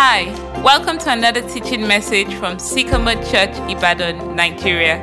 [0.00, 0.26] Hi,
[0.62, 4.96] welcome to another teaching message from Sycamore Church, Ibadan, Nigeria.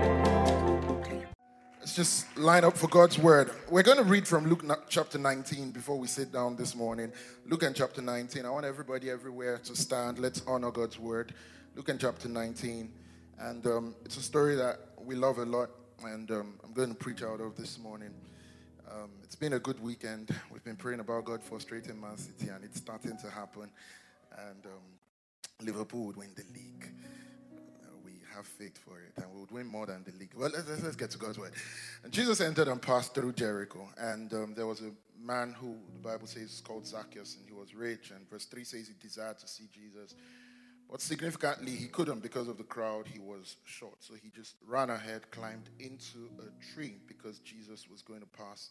[1.82, 3.52] Let's just line up for God's word.
[3.70, 7.12] We're going to read from Luke chapter 19 before we sit down this morning.
[7.46, 8.46] Luke and chapter 19.
[8.46, 10.18] I want everybody everywhere to stand.
[10.18, 11.34] Let's honor God's word.
[11.76, 12.90] Luke and chapter 19.
[13.40, 15.72] And um, it's a story that we love a lot,
[16.06, 18.12] and um, I'm going to preach out of this morning.
[18.90, 20.34] Um, it's been a good weekend.
[20.54, 23.70] We've been praying about God frustrating Man City, and it's starting to happen.
[24.50, 26.90] And um, Liverpool would win the league.
[27.84, 30.34] Uh, we have faith for it, and we would win more than the league.
[30.36, 31.54] Well, let's, let's, get to God's word.
[32.04, 34.92] And Jesus entered and passed through Jericho, and um, there was a
[35.26, 38.12] man who the Bible says is called Zacchaeus, and he was rich.
[38.12, 40.16] And verse 3 says he desired to see Jesus.
[40.90, 43.08] But significantly, he couldn't because of the crowd.
[43.08, 43.96] He was short.
[44.00, 48.70] So he just ran ahead, climbed into a tree because Jesus was going to pass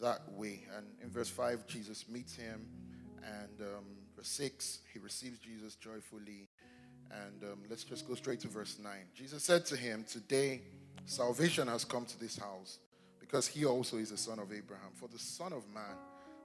[0.00, 0.66] that way.
[0.76, 2.66] And in verse 5, Jesus meets him.
[3.24, 3.84] And um,
[4.20, 6.46] verse 6, he receives Jesus joyfully.
[7.10, 8.92] And um, let's just go straight to verse 9.
[9.14, 10.60] Jesus said to him, Today
[11.06, 12.80] salvation has come to this house
[13.18, 14.90] because he also is a son of Abraham.
[14.92, 15.96] For the Son of Man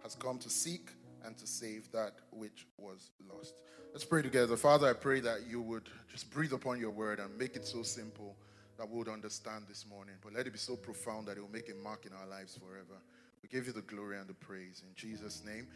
[0.04, 0.90] has come to seek
[1.26, 3.56] and to save that which was lost.
[3.92, 4.56] Let's pray together.
[4.56, 7.84] Father, I pray that you would just breathe upon your word and make it so
[7.84, 8.38] simple
[8.78, 10.16] that we would understand this morning.
[10.24, 12.58] But let it be so profound that it will make a mark in our lives
[12.58, 13.02] forever.
[13.44, 15.68] We give you the glory and the praise in Jesus' name.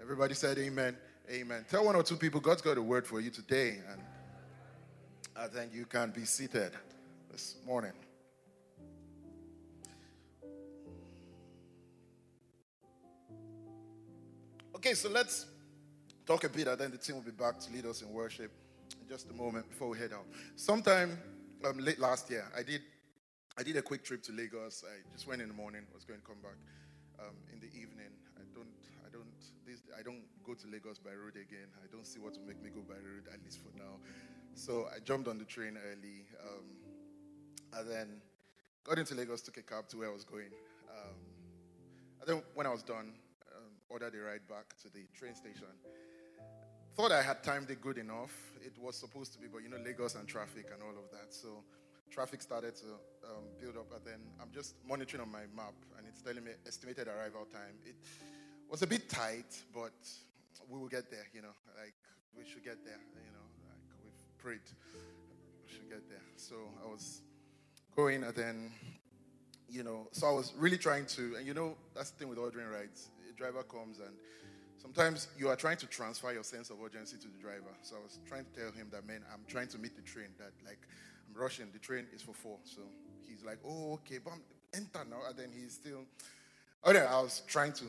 [0.00, 0.96] Everybody said amen.
[1.30, 1.66] Amen.
[1.68, 4.00] Tell one or two people God's got a word for you today, and
[5.36, 6.72] I think you can be seated
[7.30, 7.92] this morning.
[14.74, 15.44] Okay, so let's
[16.24, 18.50] talk a bit, and then the team will be back to lead us in worship
[18.98, 20.24] in just a moment before we head out.
[20.56, 21.18] Sometime
[21.62, 22.80] um, late last year, I did
[23.58, 24.82] I did a quick trip to Lagos.
[24.86, 26.56] I just went in the morning, was going to come back
[27.20, 28.12] um, in the evening.
[28.38, 28.87] I don't I don't
[29.68, 31.68] this I don't go to Lagos by road again.
[31.84, 34.00] I don't see what will make me go by road at least for now.
[34.54, 36.64] So I jumped on the train early, um,
[37.76, 38.08] and then
[38.82, 40.50] got into Lagos, took a cab to where I was going.
[40.88, 41.14] Um,
[42.20, 43.12] and then when I was done,
[43.54, 45.68] um, ordered a ride back to the train station.
[46.96, 48.34] Thought I had timed it good enough.
[48.64, 51.32] It was supposed to be, but you know, Lagos and traffic and all of that.
[51.32, 51.62] So
[52.10, 52.86] traffic started to
[53.28, 56.52] um, build up, and then I'm just monitoring on my map, and it's telling me
[56.66, 57.76] estimated arrival time.
[57.84, 57.94] It
[58.68, 59.92] was a bit tight, but
[60.68, 61.26] we will get there.
[61.32, 61.94] You know, like
[62.36, 63.00] we should get there.
[63.14, 64.68] You know, like we've prayed,
[65.66, 66.24] we should get there.
[66.36, 67.22] So I was
[67.96, 68.72] going, and then
[69.68, 72.38] you know, so I was really trying to, and you know, that's the thing with
[72.38, 73.10] ordering rides.
[73.28, 74.14] A driver comes and
[74.80, 77.74] sometimes you are trying to transfer your sense of urgency to the driver.
[77.82, 80.28] So I was trying to tell him that, man, I'm trying to meet the train,
[80.38, 80.78] that like
[81.28, 82.58] I'm rushing, the train is for four.
[82.64, 82.80] So
[83.28, 84.42] he's like, oh, okay, but I'm
[84.74, 85.20] enter now.
[85.28, 86.04] And then he's still,
[86.84, 87.84] oh, yeah, I was trying to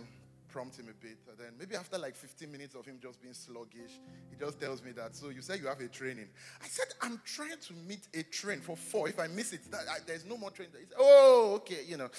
[0.49, 1.17] prompt him a bit.
[1.29, 3.99] And then maybe after like 15 minutes of him just being sluggish,
[4.29, 6.27] he just tells me that, so you said you have a training.
[6.61, 9.09] I said, I'm trying to meet a train for four.
[9.09, 10.69] If I miss it, that, I, there's no more train.
[10.71, 12.09] Said, oh, okay, you know,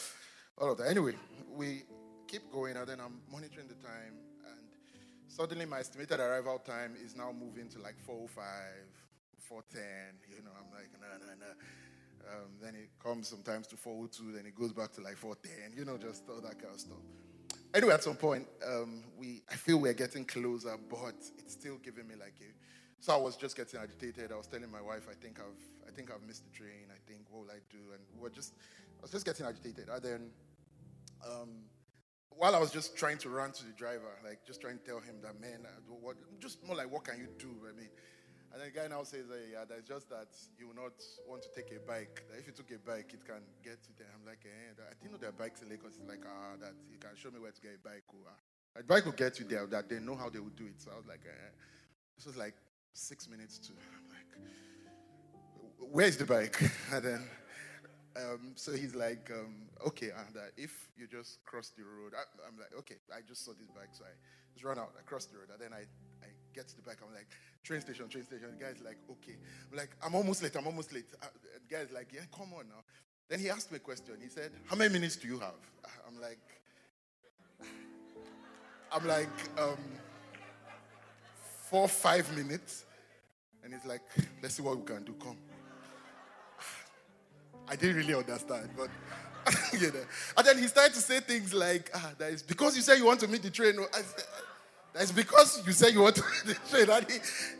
[0.58, 0.88] all of that.
[0.88, 1.14] Anyway,
[1.54, 1.82] we
[2.26, 4.14] keep going, and then I'm monitoring the time,
[4.46, 4.68] and
[5.26, 8.44] suddenly my estimated arrival time is now moving to like 405,
[9.38, 9.82] 410.
[10.36, 11.52] You know, I'm like, no, no, no.
[12.30, 15.84] Um, then it comes sometimes to 402, then it goes back to like 410, you
[15.84, 17.02] know, just all that kind of stuff.
[17.72, 22.08] Anyway, at some point, um, we I feel we're getting closer, but it's still giving
[22.08, 22.52] me like a.
[22.98, 24.32] So I was just getting agitated.
[24.32, 26.90] I was telling my wife, I think I've I think I've missed the train.
[26.90, 27.78] I think what will I do?
[27.92, 28.54] And we we're just
[28.98, 29.88] I was just getting agitated.
[29.88, 30.30] And then
[31.24, 31.48] um,
[32.30, 34.98] while I was just trying to run to the driver, like just trying to tell
[34.98, 37.54] him that man, what just more like what can you do?
[37.68, 37.88] I mean,
[38.52, 41.50] and the guy now says, hey, yeah, that's just that you will not want to
[41.54, 42.26] take a bike.
[42.30, 44.10] That if you took a bike, it can get to there.
[44.10, 45.94] I'm like, eh, I didn't know there are bikes in Lagos.
[45.94, 48.02] It's like, ah, that you can show me where to get a bike.
[48.10, 48.80] Or, ah.
[48.80, 49.66] A bike will get you there.
[49.66, 50.82] That they know how they will do it.
[50.82, 51.50] So I was like, eh.
[52.18, 52.54] this was like
[52.92, 53.72] six minutes to.
[53.72, 54.30] I'm like,
[55.78, 56.58] where's the bike?
[56.92, 57.22] And then,
[58.16, 62.26] um, so he's like, um, okay, and uh, if you just cross the road, I,
[62.48, 64.14] am like, okay, I just saw this bike, so I
[64.52, 65.86] just run out, I cross the road, and then I
[66.54, 66.98] get to the back.
[67.06, 67.28] I'm like,
[67.62, 68.48] train station, train station.
[68.58, 69.36] The guy's like, okay.
[69.70, 71.06] I'm like, I'm almost late, I'm almost late.
[71.22, 72.82] Uh, the guy's like, yeah, come on now.
[73.28, 74.14] Then he asked me a question.
[74.20, 75.54] He said, how many minutes do you have?
[76.06, 76.40] I'm like,
[78.92, 79.28] I'm like,
[79.58, 79.78] um,
[81.68, 82.84] four, five minutes.
[83.62, 84.02] And he's like,
[84.42, 85.14] let's see what we can do.
[85.22, 85.36] Come.
[87.68, 88.88] I didn't really understand, but
[89.72, 90.00] you know.
[90.36, 93.06] And then he started to say things like, ah, that is because you say you
[93.06, 93.78] want to meet the train.
[93.94, 94.24] I said,
[94.92, 96.22] that's because you say you want to
[96.70, 96.88] train.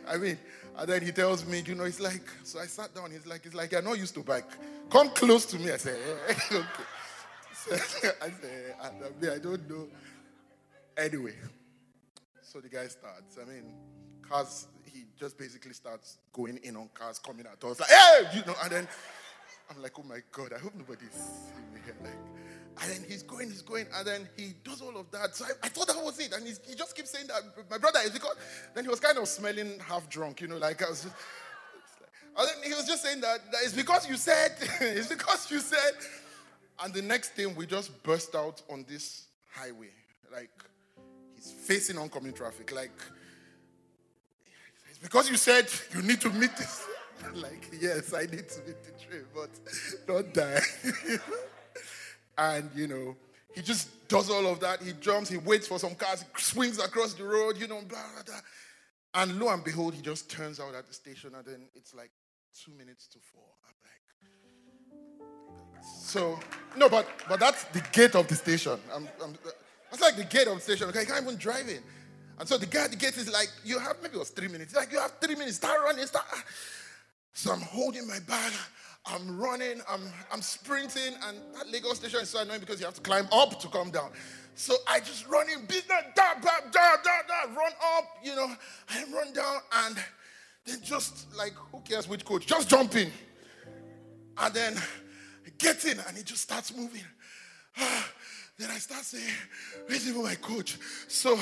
[0.07, 0.37] I mean,
[0.77, 3.11] and then he tells me, you know, it's like, so I sat down.
[3.11, 4.49] He's like, it's like you're not used to bike.
[4.89, 5.71] Come close to me.
[5.71, 5.97] I said,
[6.27, 6.65] eh, okay.
[7.53, 8.15] So I said,
[8.81, 9.87] I, I, don't know.
[10.97, 11.35] Anyway,
[12.41, 13.37] so the guy starts.
[13.41, 13.73] I mean,
[14.21, 18.45] cars, he just basically starts going in on cars coming at us like, hey, you
[18.45, 18.87] know, and then
[19.69, 21.29] I'm like, oh my god, I hope nobody's
[21.85, 21.95] here.
[22.03, 22.13] Like,
[22.79, 25.35] and then he's going, he's going, and then he does all of that.
[25.35, 27.99] So I, I thought that was it, and he just keeps saying that my brother
[28.03, 28.35] is because
[28.73, 31.15] then he was kind of smelling half drunk, you know, like I was just.
[32.37, 35.59] And then he was just saying that, that it's because you said, it's because you
[35.59, 35.93] said.
[36.83, 39.89] And the next thing, we just burst out on this highway.
[40.31, 40.49] Like,
[41.35, 42.73] he's facing oncoming traffic.
[42.73, 42.91] Like,
[44.89, 46.87] it's because you said you need to meet this.
[47.35, 49.49] like, yes, I need to meet the train, but
[50.07, 50.61] don't die.
[52.41, 53.15] and, you know,
[53.53, 54.81] he just does all of that.
[54.81, 57.99] He jumps, he waits for some cars, he swings across the road, you know, blah,
[58.13, 58.41] blah, blah.
[59.13, 62.11] And lo and behold, he just turns out at the station, and then it's like
[62.63, 63.43] two minutes to four.
[63.67, 64.03] I'm like,
[65.83, 66.39] so
[66.77, 68.79] no, but but that's the gate of the station.
[68.93, 69.33] I'm, I'm,
[69.89, 70.87] that's like the gate of the station.
[70.89, 71.83] Okay, I can't even drive in.
[72.39, 74.47] And so the guy at the gate is like, you have maybe it was three
[74.47, 74.71] minutes.
[74.71, 75.57] He's like, you have three minutes.
[75.57, 76.05] Start running.
[76.05, 76.25] Start.
[77.33, 78.53] So I'm holding my bag.
[79.05, 79.81] I'm running.
[79.89, 80.01] I'm
[80.31, 83.59] I'm sprinting, and that Lagos station is so annoying because you have to climb up
[83.59, 84.11] to come down.
[84.55, 88.51] So I just run in business, da, da, da, da, da, run up, you know,
[88.89, 89.95] I run down, and
[90.65, 92.45] then just like, who cares which coach?
[92.45, 93.09] Just jump in.
[94.37, 94.75] And then
[95.57, 97.03] get in, and it just starts moving.
[97.77, 98.09] Ah,
[98.57, 99.23] then I start saying,
[99.87, 100.77] Where's even my coach?
[101.07, 101.39] So,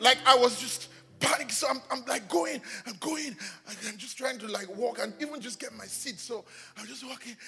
[0.00, 0.88] like, I was just
[1.20, 1.50] panic.
[1.52, 3.36] So I'm, I'm like going, I'm going,
[3.68, 6.18] I'm just trying to like walk and even just get my seat.
[6.18, 6.44] So
[6.78, 7.36] I'm just walking.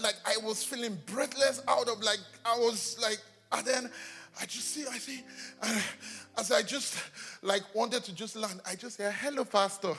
[0.00, 3.18] Like I was feeling breathless out of like, I was like,
[3.52, 3.90] and then
[4.40, 5.22] I just see, I see,
[5.62, 5.82] and
[6.38, 6.96] as I just
[7.42, 9.94] like wanted to just land, I just hear, hello, pastor.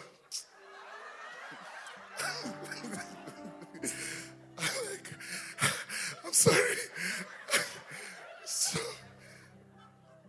[4.57, 5.13] I'm like,
[6.25, 6.75] I'm sorry.
[8.45, 8.79] So,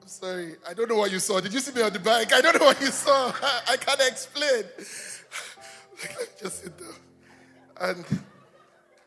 [0.00, 0.57] I'm sorry.
[0.69, 1.41] I don't know what you saw.
[1.41, 2.33] Did you see me on the bike?
[2.33, 3.33] I don't know what you saw.
[3.69, 4.65] I can't explain.
[6.41, 6.95] just sit down.
[7.81, 8.05] And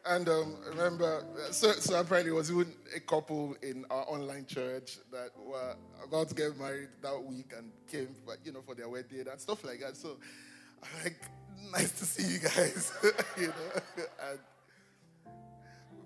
[0.10, 5.00] and um, remember, so, so apparently it was even a couple in our online church
[5.12, 8.88] that were about to get married that week and came, for, you know, for their
[8.88, 9.98] wedding and stuff like that.
[9.98, 10.18] So
[10.82, 11.22] I'm like,
[11.74, 12.94] nice to see you guys,
[13.38, 14.06] you know.
[14.30, 14.40] And,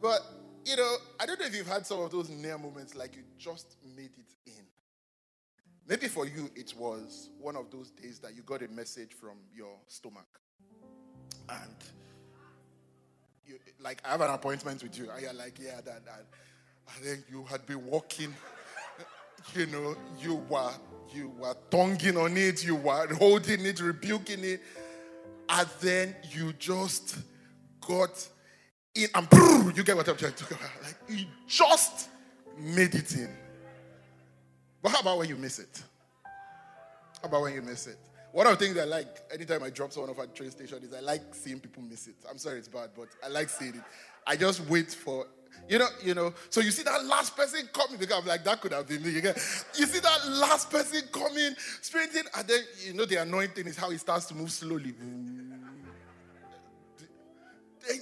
[0.01, 0.21] but
[0.65, 3.23] you know, I don't know if you've had some of those near moments like you
[3.37, 4.60] just made it in.
[5.91, 9.35] Maybe for you, it was one of those days that you got a message from
[9.53, 10.39] your stomach.
[11.49, 11.75] And
[13.45, 15.11] you, like, I have an appointment with you.
[15.11, 16.27] And you're like, yeah, that, that.
[16.95, 18.33] And then you had been walking,
[19.53, 20.71] you know, you were,
[21.13, 24.61] you were tonguing on it, you were holding it, rebuking it.
[25.49, 27.17] And then you just
[27.85, 28.29] got
[28.95, 29.27] in and
[29.75, 30.71] you get what I'm trying to talk about.
[30.85, 32.07] Like, you just
[32.57, 33.40] made it in.
[34.81, 35.81] But how about when you miss it?
[37.21, 37.97] How about when you miss it?
[38.31, 40.93] One of the things I like anytime I drop someone off at train station is
[40.93, 42.15] I like seeing people miss it.
[42.29, 43.81] I'm sorry it's bad, but I like seeing it.
[44.25, 45.27] I just wait for
[45.67, 46.33] you know, you know.
[46.49, 49.11] So you see that last person coming because I'm like that could have been me.
[49.11, 53.67] You, you see that last person coming, sprinting, and then you know the annoying thing
[53.67, 54.93] is how he starts to move slowly.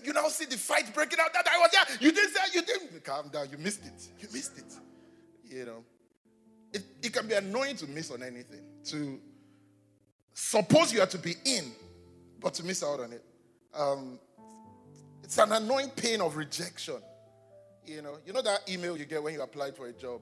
[0.04, 1.34] You now see the fight breaking out.
[1.34, 1.98] That I was there.
[2.00, 3.48] You didn't say you didn't calm down.
[3.52, 4.10] You missed it.
[4.20, 4.74] You missed it.
[5.50, 5.84] You know,
[6.74, 8.62] it, it can be annoying to miss on anything.
[8.86, 9.20] To
[10.34, 11.72] suppose you are to be in,
[12.40, 13.24] but to miss out on it.
[13.74, 14.20] Um,
[15.24, 17.02] it's an annoying pain of rejection.
[17.86, 20.22] You know, you know that email you get when you applied for a job.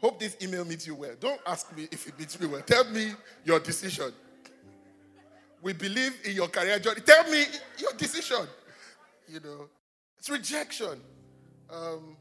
[0.00, 1.14] Hope this email meets you well.
[1.18, 2.60] Don't ask me if it meets me well.
[2.60, 3.12] Tell me
[3.44, 4.12] your decision.
[5.62, 7.00] We believe in your career journey.
[7.00, 7.44] Tell me
[7.78, 8.46] your decision.
[9.28, 9.68] You know,
[10.18, 11.00] it's rejection.
[11.70, 12.16] Um,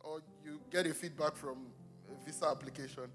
[0.00, 1.58] or you get a feedback from
[2.24, 3.10] visa application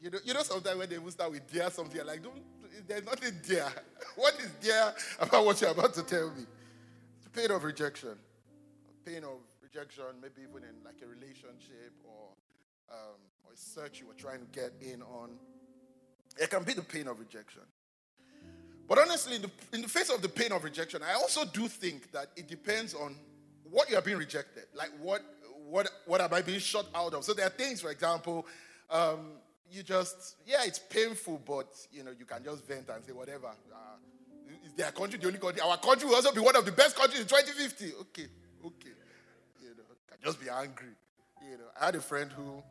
[0.00, 2.42] you know, you know, sometimes when they will start with dear something, like, don't,
[2.86, 3.66] there's nothing dear.
[4.16, 6.44] What is dear about what you're about to tell me?
[7.18, 8.16] It's pain of rejection.
[9.04, 12.30] Pain of rejection, maybe even in like a relationship or,
[12.90, 15.30] um, or a search you were trying to get in on.
[16.40, 17.62] It can be the pain of rejection.
[18.88, 21.68] But honestly, in the, in the face of the pain of rejection, I also do
[21.68, 23.16] think that it depends on
[23.70, 24.64] what you are being rejected.
[24.74, 25.22] Like, what,
[25.70, 27.24] what, what am I being shut out of?
[27.24, 28.46] So there are things, for example,
[28.90, 29.32] um,
[29.70, 33.48] you just, yeah, it's painful, but you know, you can just vent and say whatever.
[33.48, 33.96] Uh,
[34.64, 35.60] is their country the only country?
[35.60, 37.92] Our country will also be one of the best countries in 2050.
[38.00, 38.26] Okay,
[38.64, 38.90] okay.
[39.60, 40.94] You know, can just be angry.
[41.42, 42.62] You know, I had a friend who,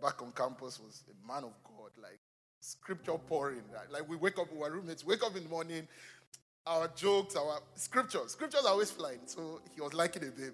[0.00, 2.20] back on campus, was a man of God, like
[2.60, 3.62] scripture pouring.
[3.90, 5.88] Like we wake up, our roommates wake up in the morning,
[6.66, 8.30] our jokes, our scriptures.
[8.30, 9.20] Scriptures are always flying.
[9.26, 10.52] So he was liking a babe.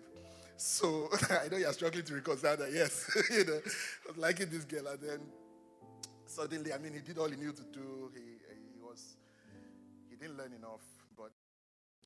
[0.58, 2.72] So I know you're struggling to reconcile that.
[2.72, 5.20] Yes, you know, I was liking this girl, and then
[6.26, 8.10] suddenly, I mean, he did all he knew to do.
[8.12, 9.16] He, he because
[10.10, 10.82] he didn't learn enough,
[11.16, 11.30] but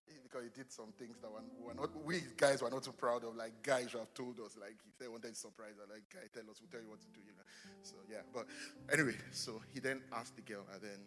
[0.04, 3.36] because he did some things that were, not, we guys were not too proud of.
[3.36, 4.52] Like, guys should have told us.
[4.60, 7.00] Like, if they wanted to surprise us, like, guy, tell us, we'll tell you what
[7.00, 7.48] to do, you know.
[7.80, 8.20] So, yeah.
[8.36, 8.44] But
[8.92, 11.00] anyway, so he then asked the girl, and then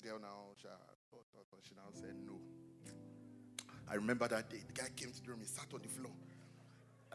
[0.00, 0.56] girl now,
[1.60, 2.40] she now said no.
[3.84, 4.64] I remember that day.
[4.66, 6.12] The guy came to the room, he sat on the floor.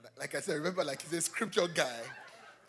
[0.06, 2.00] And like I said, remember, like he's a scripture guy.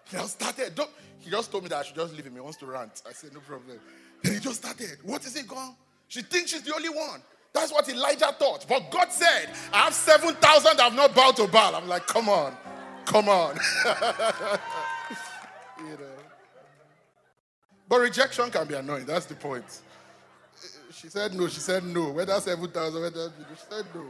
[0.08, 0.74] He just started.
[0.74, 2.34] Don't, he just told me that I should just leave him.
[2.34, 3.02] He wants to rant.
[3.08, 3.78] I said, no problem.
[4.22, 4.98] Then he just started.
[5.02, 5.74] What is it gone?
[6.08, 7.22] She thinks she's the only one.
[7.52, 8.66] That's what Elijah thought.
[8.68, 11.74] But God said, I have 7,000 that have not bowed to Baal.
[11.74, 12.56] I'm like, come on.
[13.04, 13.56] Come on.
[15.78, 16.16] you know.
[17.88, 19.04] But rejection can be annoying.
[19.04, 19.64] That's the point.
[20.92, 21.48] She said no.
[21.48, 22.10] She said no.
[22.10, 24.06] Whether 7,000, whether she said no.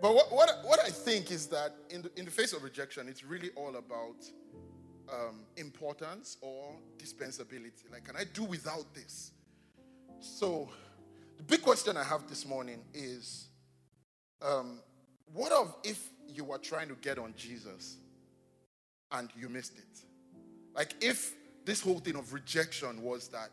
[0.00, 3.08] But what, what, what I think is that in the, in the face of rejection,
[3.08, 4.16] it's really all about
[5.12, 7.90] um, importance or dispensability.
[7.90, 9.32] Like, can I do without this?
[10.20, 10.68] So,
[11.36, 13.48] the big question I have this morning is
[14.42, 14.80] um,
[15.32, 17.96] what of if you were trying to get on Jesus
[19.12, 20.00] and you missed it?
[20.74, 21.34] Like, if
[21.64, 23.50] this whole thing of rejection was that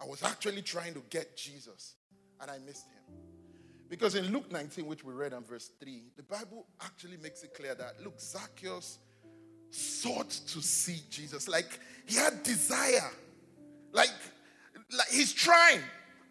[0.00, 1.94] I was actually trying to get Jesus
[2.40, 3.01] and I missed him.
[3.92, 7.52] Because in Luke 19, which we read in verse 3, the Bible actually makes it
[7.52, 8.98] clear that, look, Zacchaeus
[9.68, 11.46] sought to see Jesus.
[11.46, 13.10] Like he had desire.
[13.92, 14.08] Like,
[14.96, 15.80] like he's trying.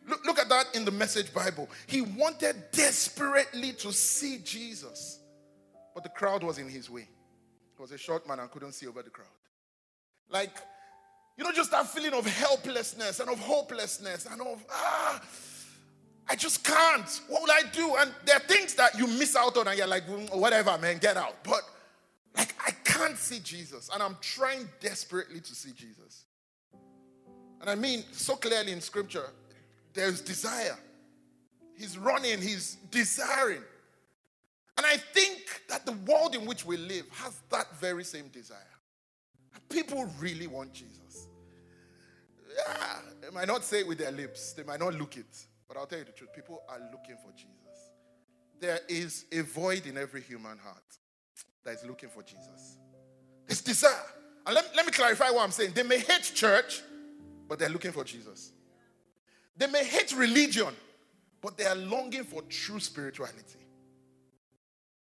[0.08, 1.70] Look, look at that in the message Bible.
[1.86, 5.20] He wanted desperately to see Jesus.
[5.94, 7.08] But the crowd was in his way.
[7.76, 9.28] He was a short man and couldn't see over the crowd.
[10.32, 10.58] Like,
[11.38, 15.22] you know, just that feeling of helplessness and of hopelessness and of, ah,
[16.30, 17.22] I just can't.
[17.28, 17.96] What will I do?
[17.98, 20.98] And there are things that you miss out on, and you're like, mm, whatever, man,
[20.98, 21.44] get out.
[21.44, 21.62] But
[22.36, 26.26] like, I can't see Jesus, and I'm trying desperately to see Jesus.
[27.60, 29.26] And I mean, so clearly in scripture,
[29.94, 30.78] there's desire.
[31.78, 33.62] He's running, he's desiring.
[34.78, 38.58] And I think that the world in which we live has that very same desire.
[39.70, 41.28] People really want Jesus.
[42.56, 45.46] Yeah, they might not say it with their lips, they might not look it.
[45.72, 47.92] But I'll tell you the truth people are looking for Jesus.
[48.60, 50.84] There is a void in every human heart
[51.64, 52.76] that is looking for Jesus.
[53.48, 53.94] It's desire.
[54.46, 55.72] And let, let me clarify what I'm saying.
[55.74, 56.82] They may hate church,
[57.48, 58.52] but they're looking for Jesus.
[59.56, 60.76] They may hate religion,
[61.42, 63.66] but they are longing for true spirituality.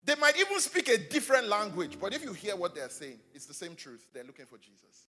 [0.04, 3.46] They might even speak a different language, but if you hear what they're saying, it's
[3.46, 4.06] the same truth.
[4.12, 5.06] They're looking for Jesus.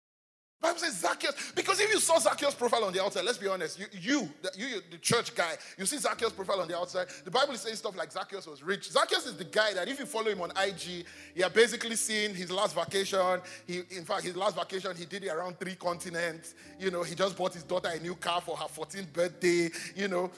[0.62, 3.80] Bible says Zacchaeus, because if you saw Zacchaeus' profile on the outside, let's be honest,
[3.80, 7.08] you, you, you, the church guy, you see Zacchaeus' profile on the outside.
[7.24, 8.88] The Bible is saying stuff like Zacchaeus was rich.
[8.88, 11.04] Zacchaeus is the guy that if you follow him on IG,
[11.34, 13.40] you are basically seeing his last vacation.
[13.66, 16.54] He, in fact, his last vacation, he did it around three continents.
[16.78, 19.68] You know, he just bought his daughter a new car for her 14th birthday.
[19.96, 20.30] You know,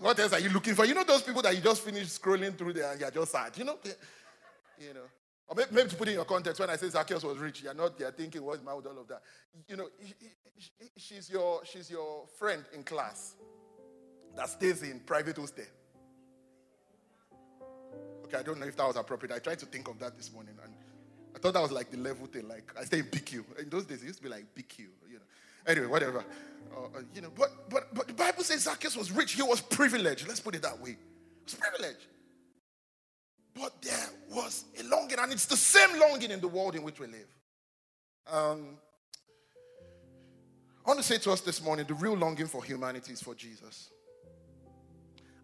[0.00, 0.84] what else are you looking for?
[0.84, 3.56] You know those people that you just finished scrolling through there and you're just sad.
[3.56, 3.78] You know,
[4.80, 5.06] you know.
[5.48, 7.98] Or maybe to put in your context, when I say Zacchaeus was rich, you're not
[8.16, 9.22] thinking, what's my with all of that?
[9.68, 9.88] You know,
[10.96, 13.34] she's your, she's your friend in class
[14.36, 15.64] that stays in private hostel.
[18.24, 19.34] Okay, I don't know if that was appropriate.
[19.34, 20.72] I tried to think of that this morning, and
[21.34, 22.48] I thought that was like the level thing.
[22.48, 23.60] Like I stay in BQ.
[23.60, 24.78] In those days, it used to be like BQ.
[24.78, 25.20] You know.
[25.66, 26.24] Anyway, whatever.
[26.74, 29.32] Uh, uh, you know, but but but the Bible says Zacchaeus was rich.
[29.32, 30.26] He was privileged.
[30.26, 30.90] Let's put it that way.
[30.90, 32.06] He was privileged.
[33.54, 36.98] But there was a longing, and it's the same longing in the world in which
[36.98, 37.28] we live.
[38.30, 38.78] Um,
[40.84, 43.34] I want to say to us this morning the real longing for humanity is for
[43.34, 43.90] Jesus.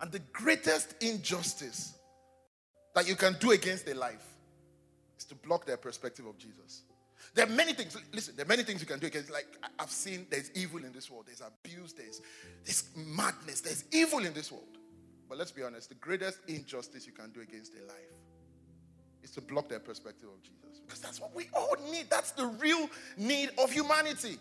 [0.01, 1.95] And the greatest injustice
[2.95, 4.27] that you can do against a life
[5.19, 6.83] is to block their perspective of Jesus.
[7.35, 9.47] There are many things, listen, there are many things you can do against, like
[9.79, 12.21] I've seen there's evil in this world, there's abuse, there's,
[12.65, 14.65] there's madness, there's evil in this world.
[15.31, 17.95] But let's be honest, the greatest injustice you can do against a life
[19.23, 20.81] is to block their perspective of Jesus.
[20.85, 22.07] Because that's what we all need.
[22.11, 24.39] That's the real need of humanity.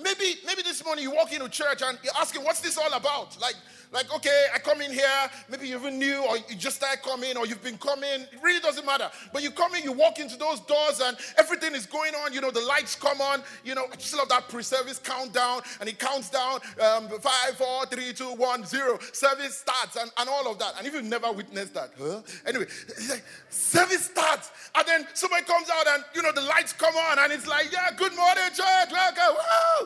[0.00, 3.38] Maybe, maybe this morning you walk into church and you're asking, what's this all about?
[3.40, 3.56] Like,
[3.92, 7.36] like, okay, I come in here, maybe you even new, or you just started coming,
[7.36, 8.22] or you've been coming.
[8.22, 9.10] It really doesn't matter.
[9.34, 12.32] But you come in, you walk into those doors, and everything is going on.
[12.32, 13.42] You know, the lights come on.
[13.66, 17.84] You know, I just love that pre-service countdown, and it counts down um, five, four,
[17.84, 18.98] three, two, one, zero.
[19.12, 20.72] Service starts, and, and all of that.
[20.78, 22.22] And if you've never witnessed that, huh?
[22.46, 22.64] Anyway,
[23.10, 27.18] like, service starts, and then somebody comes out, and you know, the lights come on,
[27.18, 29.36] and it's like, yeah, good morning, church, welcome.
[29.36, 29.81] Woo!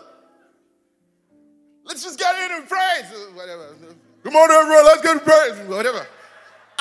[1.87, 3.07] Let's just get in and praise.
[3.35, 3.75] Whatever.
[4.25, 5.69] Come on, everyone, let's get in praise.
[5.69, 6.07] Whatever.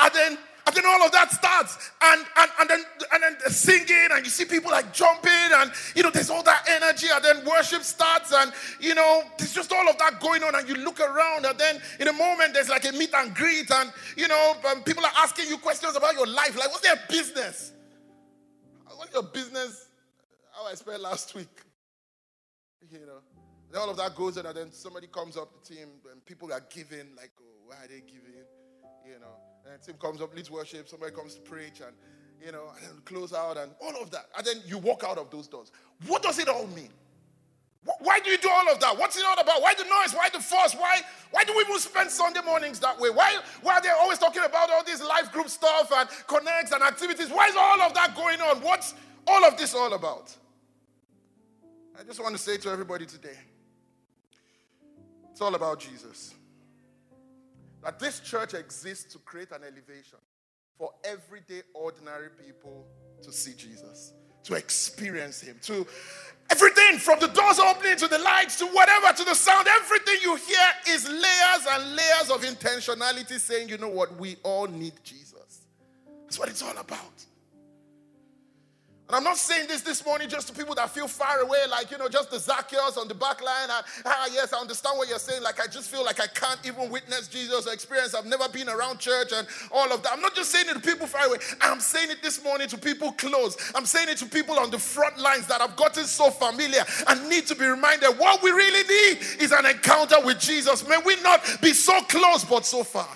[0.01, 2.83] And then, and then all of that starts, and and, and then
[3.13, 6.41] and then the singing, and you see people like jumping, and you know, there's all
[6.41, 10.43] that energy, and then worship starts, and you know, there's just all of that going
[10.43, 13.35] on, and you look around, and then in a moment there's like a meet and
[13.35, 16.99] greet, and you know, people are asking you questions about your life, like what's their
[17.07, 17.71] business?
[18.95, 19.87] What's your business?
[20.51, 21.61] How I spent last week,
[22.91, 23.34] you know.
[23.75, 26.53] Then all of that goes on, and then somebody comes up the team, and people
[26.53, 28.31] are giving, like, oh, why are they giving?
[29.05, 31.93] You know, and the team comes up, leads worship, somebody comes to preach, and
[32.41, 34.27] you know, and close out, and all of that.
[34.37, 35.73] And then you walk out of those doors.
[36.07, 36.87] What does it all mean?
[37.99, 38.97] Why do you do all of that?
[38.97, 39.61] What's it all about?
[39.61, 40.15] Why the noise?
[40.15, 40.73] Why the fuss?
[40.73, 41.01] Why,
[41.31, 43.09] why do we even spend Sunday mornings that way?
[43.09, 46.81] Why, why are they always talking about all this life group stuff and connects and
[46.81, 47.29] activities?
[47.29, 48.61] Why is all of that going on?
[48.61, 48.93] What's
[49.27, 50.33] all of this all about?
[51.99, 53.37] I just want to say to everybody today
[55.35, 56.33] it's all about Jesus.
[57.83, 60.19] That this church exists to create an elevation
[60.77, 62.87] for everyday, ordinary people
[63.21, 64.13] to see Jesus,
[64.45, 65.85] to experience Him, to
[66.49, 70.37] everything from the doors opening to the lights to whatever, to the sound, everything you
[70.37, 75.65] hear is layers and layers of intentionality saying, you know what, we all need Jesus.
[76.21, 77.25] That's what it's all about.
[79.07, 81.91] And I'm not saying this this morning just to people that feel far away, like,
[81.91, 83.69] you know, just the Zacchaeus on the back line.
[84.03, 85.43] Ah, yes, I understand what you're saying.
[85.43, 88.15] Like, I just feel like I can't even witness Jesus or experience.
[88.15, 90.11] I've never been around church and all of that.
[90.11, 91.37] I'm not just saying it to people far away.
[91.61, 93.57] I'm saying it this morning to people close.
[93.75, 97.29] I'm saying it to people on the front lines that have gotten so familiar and
[97.29, 100.87] need to be reminded what we really need is an encounter with Jesus.
[100.87, 103.07] May we not be so close but so far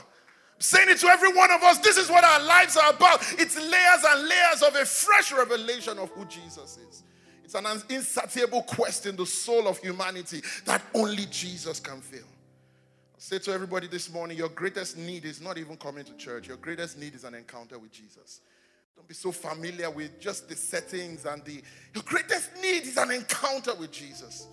[0.59, 1.79] saying it to every one of us.
[1.79, 3.21] This is what our lives are about.
[3.39, 7.03] It's layers and layers of a fresh revelation of who Jesus is.
[7.43, 12.19] It's an insatiable quest in the soul of humanity that only Jesus can fill.
[12.19, 16.47] I'll say to everybody this morning your greatest need is not even coming to church,
[16.47, 18.41] your greatest need is an encounter with Jesus.
[18.95, 21.63] Don't be so familiar with just the settings and the.
[21.95, 24.47] Your greatest need is an encounter with Jesus.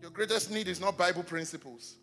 [0.00, 1.96] Your greatest need is not Bible principles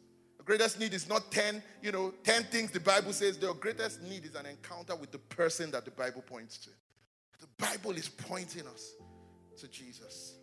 [0.50, 3.38] greatest need is not 10, you know, 10 things the Bible says.
[3.38, 6.72] The greatest need is an encounter with the person that the Bible points to.
[7.40, 8.96] The Bible is pointing us
[9.60, 10.39] to Jesus.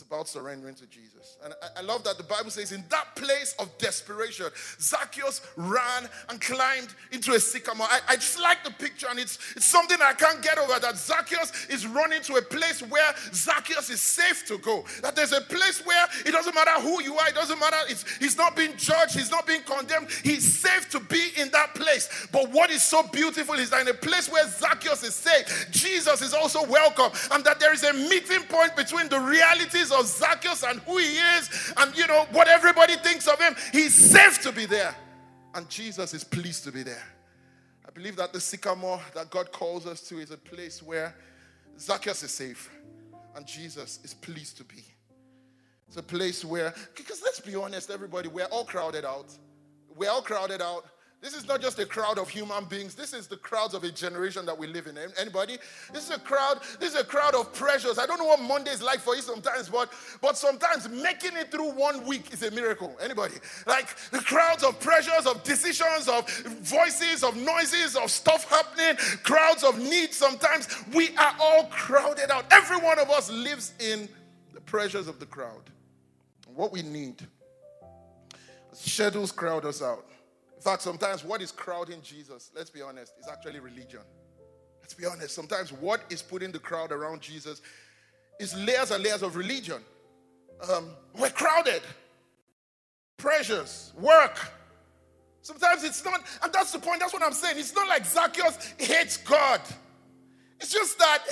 [0.00, 1.36] It's about surrendering to Jesus.
[1.44, 4.46] And I, I, love that the Bible says, in that place of desperation,
[4.78, 7.86] Zacchaeus ran and climbed into a sycamore.
[7.90, 10.96] I, I just like the picture, and it's, it's something I can't get over that
[10.96, 14.86] Zacchaeus is running to a place where Zacchaeus is safe to go.
[15.02, 18.06] That there's a place where it doesn't matter who you are, it doesn't matter, it's,
[18.16, 20.08] he's not being judged, he's not being condemned.
[20.24, 22.08] He's safe to be in that place.
[22.32, 26.22] But what is so beautiful is that in a place where Zacchaeus is safe, Jesus
[26.22, 30.62] is also welcome, and that there is a meeting point between the realities of Zacchaeus
[30.64, 33.54] and who he is and, you know, what everybody thinks of him.
[33.72, 34.94] He's safe to be there.
[35.54, 37.02] And Jesus is pleased to be there.
[37.86, 41.14] I believe that the sycamore that God calls us to is a place where
[41.78, 42.70] Zacchaeus is safe
[43.34, 44.84] and Jesus is pleased to be.
[45.88, 49.36] It's a place where, because let's be honest, everybody, we're all crowded out.
[49.96, 50.84] We're all crowded out.
[51.20, 52.94] This is not just a crowd of human beings.
[52.94, 54.96] This is the crowds of a generation that we live in.
[55.18, 55.58] Anybody?
[55.92, 56.60] This is a crowd.
[56.78, 57.98] This is a crowd of pressures.
[57.98, 61.50] I don't know what Monday is like for you sometimes, but but sometimes making it
[61.50, 62.96] through one week is a miracle.
[63.02, 63.34] Anybody?
[63.66, 66.26] Like the crowds of pressures, of decisions, of
[66.62, 70.16] voices, of noises, of stuff happening, crowds of needs.
[70.16, 72.46] Sometimes we are all crowded out.
[72.50, 74.08] Every one of us lives in
[74.54, 75.68] the pressures of the crowd.
[76.54, 77.26] What we need,
[78.72, 80.06] schedules crowd us out.
[80.60, 84.02] In fact, sometimes what is crowding Jesus, let's be honest, is actually religion.
[84.82, 85.34] Let's be honest.
[85.34, 87.62] Sometimes what is putting the crowd around Jesus
[88.38, 89.80] is layers and layers of religion.
[90.70, 91.80] Um, we're crowded.
[93.16, 94.38] Pressures, work.
[95.40, 97.00] Sometimes it's not, and that's the point.
[97.00, 97.58] That's what I'm saying.
[97.58, 99.62] It's not like Zacchaeus hates God.
[100.60, 101.24] It's just that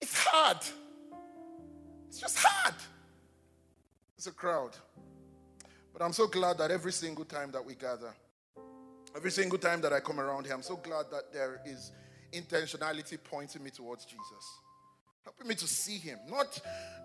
[0.00, 0.58] it's hard.
[2.06, 2.76] It's just hard.
[4.16, 4.76] It's a crowd.
[5.92, 8.14] But I'm so glad that every single time that we gather,
[9.16, 11.92] Every single time that I come around here, I'm so glad that there is
[12.32, 14.60] intentionality pointing me towards Jesus.
[15.24, 16.18] Helping me to see him.
[16.28, 16.60] Not,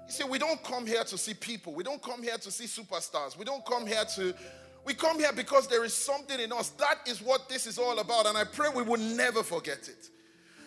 [0.07, 1.73] you see, we don't come here to see people.
[1.73, 3.37] We don't come here to see superstars.
[3.37, 4.33] We don't come here to,
[4.85, 6.69] we come here because there is something in us.
[6.69, 8.27] That is what this is all about.
[8.27, 10.09] And I pray we will never forget it.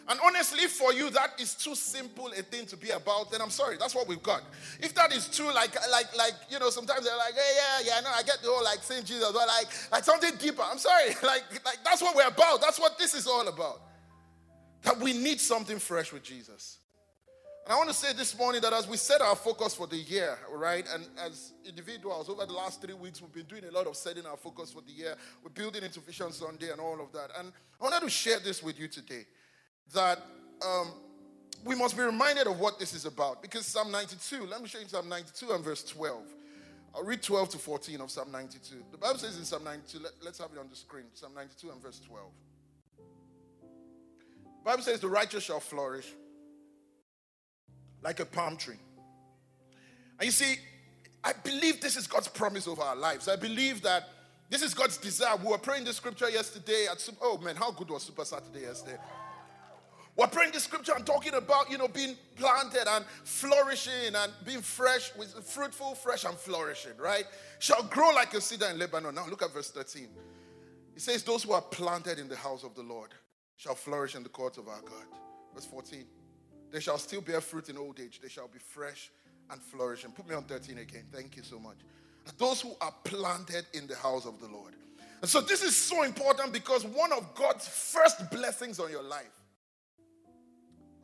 [0.09, 3.51] And honestly, for you, that is too simple a thing to be about, then I'm
[3.51, 4.43] sorry, that's what we've got.
[4.79, 8.01] If that is too, like, like, like, you know, sometimes they're like, hey, yeah, yeah,
[8.03, 10.63] no, I get the whole like Saint Jesus, but like, like something deeper.
[10.63, 12.61] I'm sorry, like, like that's what we're about.
[12.61, 13.81] That's what this is all about.
[14.83, 16.79] That we need something fresh with Jesus.
[17.65, 19.97] And I want to say this morning that as we set our focus for the
[19.97, 23.89] year, right, and as individuals over the last three weeks, we've been doing a lot
[23.89, 25.17] of setting our focus for the year.
[25.43, 27.31] We're building into Vision Sunday and all of that.
[27.37, 29.27] And I wanted to share this with you today
[29.93, 30.19] that
[30.65, 30.93] um,
[31.65, 33.43] we must be reminded of what this is about.
[33.43, 36.23] Because Psalm 92, let me show you Psalm 92 and verse 12.
[36.95, 38.77] I'll read 12 to 14 of Psalm 92.
[38.91, 41.05] The Bible says in Psalm 92, let, us have it on the screen.
[41.13, 42.27] Psalm 92 and verse 12.
[42.97, 46.13] The Bible says, The righteous shall flourish
[48.03, 48.79] like a palm tree.
[50.19, 50.57] And you see,
[51.23, 53.29] I believe this is God's promise over our lives.
[53.29, 54.09] I believe that
[54.49, 55.37] this is God's desire.
[55.37, 58.99] We were praying the scripture yesterday at oh man, how good was Super Saturday yesterday?
[60.17, 64.63] We're praying the scripture and talking about, you know, being planted and flourishing and being
[64.63, 67.27] fresh, with fruitful, fresh, and flourishing, right?
[67.59, 69.15] Shall grow like a cedar in Lebanon.
[69.15, 70.09] Now look at verse 13.
[70.95, 73.11] It says, Those who are planted in the house of the Lord
[73.57, 75.05] shall flourish in the courts of our God.
[75.55, 76.07] Verse 14.
[76.73, 78.21] They shall still bear fruit in old age.
[78.21, 79.11] They shall be fresh
[79.51, 80.13] and flourishing.
[80.13, 81.05] Put me on 13 again.
[81.13, 81.77] Thank you so much.
[82.39, 84.75] Those who are planted in the house of the Lord.
[85.21, 89.31] And so this is so important because one of God's first blessings on your life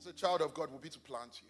[0.03, 1.49] as a child of God will be to plant you.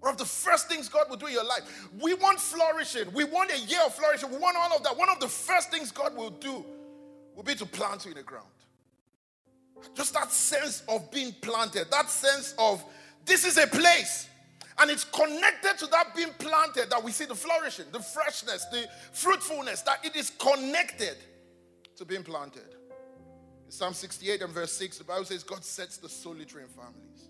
[0.00, 1.88] One of the first things God will do in your life.
[2.00, 3.12] We want flourishing.
[3.12, 4.30] We want a year of flourishing.
[4.30, 4.96] We want all of that.
[4.96, 6.64] One of the first things God will do
[7.34, 8.46] will be to plant you in the ground.
[9.94, 12.84] Just that sense of being planted, that sense of
[13.24, 14.28] this is a place.
[14.80, 18.86] And it's connected to that being planted that we see the flourishing, the freshness, the
[19.12, 21.16] fruitfulness, that it is connected
[21.96, 22.77] to being planted.
[23.68, 27.28] In Psalm 68 and verse 6, the Bible says God sets the solitary in families.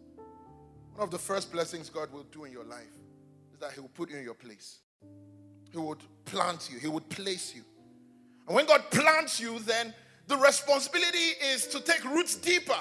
[0.95, 2.95] One of the first blessings God will do in your life
[3.53, 4.79] is that He will put you in your place.
[5.73, 7.63] He would plant you, He would place you.
[8.47, 9.93] And when God plants you, then
[10.29, 12.79] the responsibility is to take roots deeper,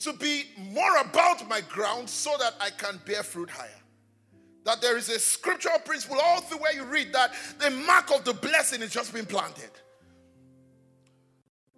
[0.00, 3.70] to be more about my ground so that I can bear fruit higher.
[4.66, 8.24] That there is a scriptural principle all through where you read that the mark of
[8.26, 9.70] the blessing is just being planted.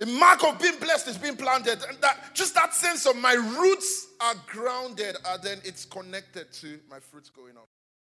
[0.03, 1.79] The mark of being blessed is being planted.
[1.89, 6.81] And that just that sense of my roots are grounded, and then it's connected to
[6.91, 7.69] my fruits going up.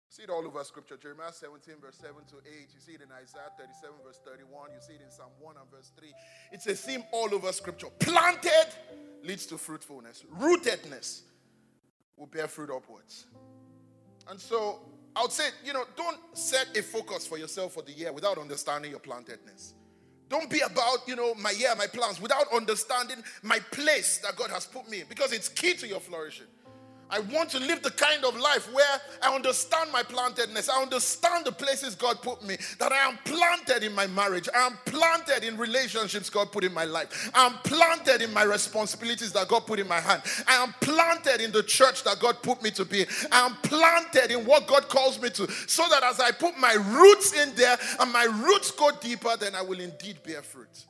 [0.09, 0.97] See it all over scripture.
[0.97, 2.67] Jeremiah 17, verse 7 to 8.
[2.73, 4.71] You see it in Isaiah 37, verse 31.
[4.73, 6.11] You see it in Psalm 1 and verse 3.
[6.51, 7.89] It's a theme all over scripture.
[7.99, 8.73] Planted
[9.23, 11.21] leads to fruitfulness, rootedness
[12.17, 13.27] will bear fruit upwards.
[14.31, 14.79] And so
[15.15, 18.39] I would say, you know, don't set a focus for yourself for the year without
[18.39, 19.73] understanding your plantedness.
[20.29, 24.49] Don't be about, you know, my year, my plans without understanding my place that God
[24.49, 26.47] has put me in because it's key to your flourishing.
[27.13, 30.67] I want to live the kind of life where I understand my plantedness.
[30.67, 32.57] I understand the places God put me.
[32.79, 34.49] That I am planted in my marriage.
[34.51, 37.29] I am planted in relationships God put in my life.
[37.35, 40.23] I am planted in my responsibilities that God put in my hand.
[40.47, 43.05] I am planted in the church that God put me to be.
[43.31, 45.47] I am planted in what God calls me to.
[45.67, 49.53] So that as I put my roots in there and my roots go deeper, then
[49.53, 50.85] I will indeed bear fruit.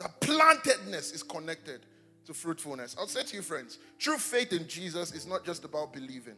[0.00, 1.86] That plantedness is connected
[2.26, 2.96] to fruitfulness.
[2.98, 6.36] I'll say to you, friends, true faith in Jesus is not just about believing,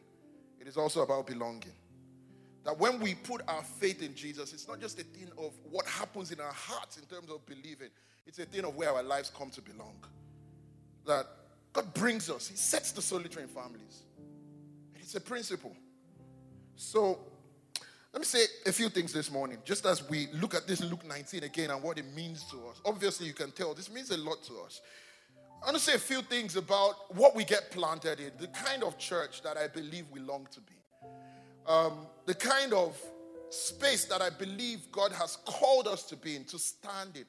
[0.61, 1.73] it is also about belonging.
[2.64, 5.87] That when we put our faith in Jesus, it's not just a thing of what
[5.87, 7.90] happens in our hearts in terms of believing,
[8.27, 10.03] it's a thing of where our lives come to belong.
[11.07, 11.27] That
[11.75, 14.05] God brings us, He sets the solitary in families.
[14.94, 15.77] It's a principle.
[16.77, 17.18] So,
[18.12, 21.05] let me say a few things this morning, just as we look at this Luke
[21.05, 22.81] 19 again and what it means to us.
[22.85, 24.81] Obviously, you can tell this means a lot to us.
[25.64, 28.83] I want to say a few things about what we get planted in, the kind
[28.83, 30.74] of church that I believe we long to be,
[31.66, 33.00] um, the kind of
[33.48, 37.24] space that I believe God has called us to be in, to stand in.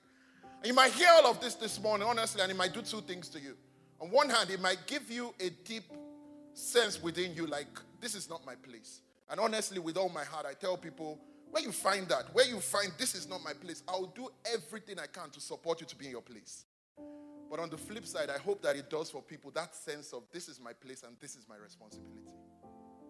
[0.58, 3.00] And you might hear all of this this morning, honestly, and it might do two
[3.00, 3.56] things to you.
[4.02, 5.86] On one hand, it might give you a deep
[6.54, 7.70] sense within you, like,
[8.02, 9.00] this is not my place.
[9.30, 11.22] And honestly, with all my heart, I tell people,
[11.52, 15.00] where you find that, where you find this is not my place, I'll do everything
[15.00, 16.66] I can to support you to be in your place.
[17.50, 20.24] But on the flip side, I hope that it does for people that sense of
[20.32, 22.30] this is my place and this is my responsibility.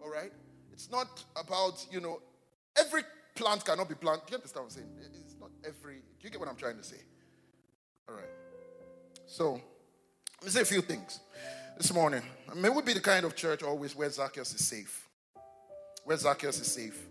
[0.03, 0.31] All right?
[0.73, 2.21] It's not about, you know,
[2.77, 3.03] every
[3.35, 4.25] plant cannot be planted.
[4.27, 4.89] Do you understand what I'm saying?
[5.23, 5.95] It's not every.
[5.95, 6.97] Do you get what I'm trying to say?
[8.09, 8.29] All right.
[9.25, 11.19] So, let me say a few things
[11.77, 12.21] this morning.
[12.49, 15.07] I May we be the kind of church always where Zacchaeus is safe.
[16.03, 17.01] Where Zacchaeus is safe.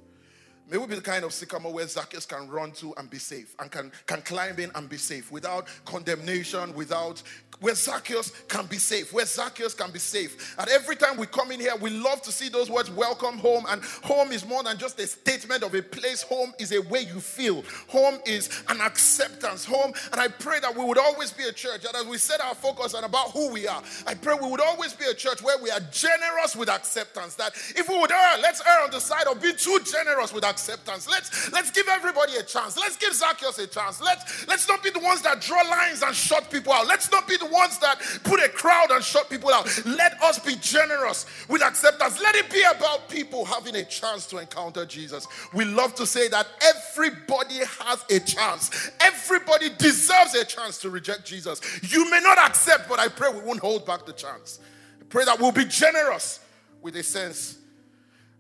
[0.70, 3.55] May we be the kind of sycamore where Zacchaeus can run to and be safe
[3.59, 7.22] and can, can climb in and be safe without condemnation, without
[7.61, 10.57] where Zacchaeus can be safe, where Zacchaeus can be safe.
[10.59, 13.66] And every time we come in here, we love to see those words welcome home.
[13.68, 17.00] And home is more than just a statement of a place, home is a way
[17.00, 19.66] you feel, home is an acceptance.
[19.66, 22.40] Home, and I pray that we would always be a church that as we set
[22.40, 25.42] our focus on about who we are, I pray we would always be a church
[25.42, 27.35] where we are generous with acceptance.
[27.35, 30.44] That if we would err, let's err on the side of being too generous with
[30.44, 30.53] acceptance.
[30.54, 32.76] Let's let's give everybody a chance.
[32.76, 34.00] Let's give Zacchaeus a chance.
[34.00, 36.86] Let's let's not be the ones that draw lines and shut people out.
[36.86, 39.66] Let's not be the ones that put a crowd and shut people out.
[39.84, 42.20] Let us be generous with acceptance.
[42.22, 45.26] Let it be about people having a chance to encounter Jesus.
[45.52, 48.90] We love to say that everybody has a chance.
[49.00, 51.60] Everybody deserves a chance to reject Jesus.
[51.82, 54.60] You may not accept, but I pray we won't hold back the chance.
[55.00, 56.40] I pray that we'll be generous
[56.80, 57.58] with a sense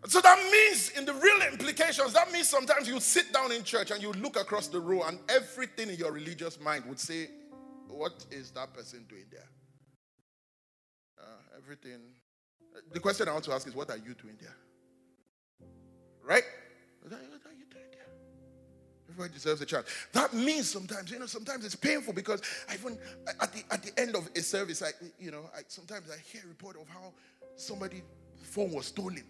[0.06, 3.90] so that means, in the real implications, that means sometimes you sit down in church
[3.90, 7.28] and you look across the row, and everything in your religious mind would say,
[7.88, 9.48] What is that person doing there?
[11.18, 12.00] Uh, everything.
[12.92, 14.56] The question I want to ask is, What are you doing there?
[16.22, 16.44] Right?
[17.00, 17.22] What are
[17.54, 18.06] you doing there?
[19.08, 19.86] Everybody deserves a chance.
[20.12, 22.98] That means sometimes, you know, sometimes it's painful because I even
[23.40, 26.42] at the at the end of a service, I you know, I sometimes I hear
[26.44, 27.14] a report of how
[27.56, 28.02] somebody
[28.42, 29.24] phone was stolen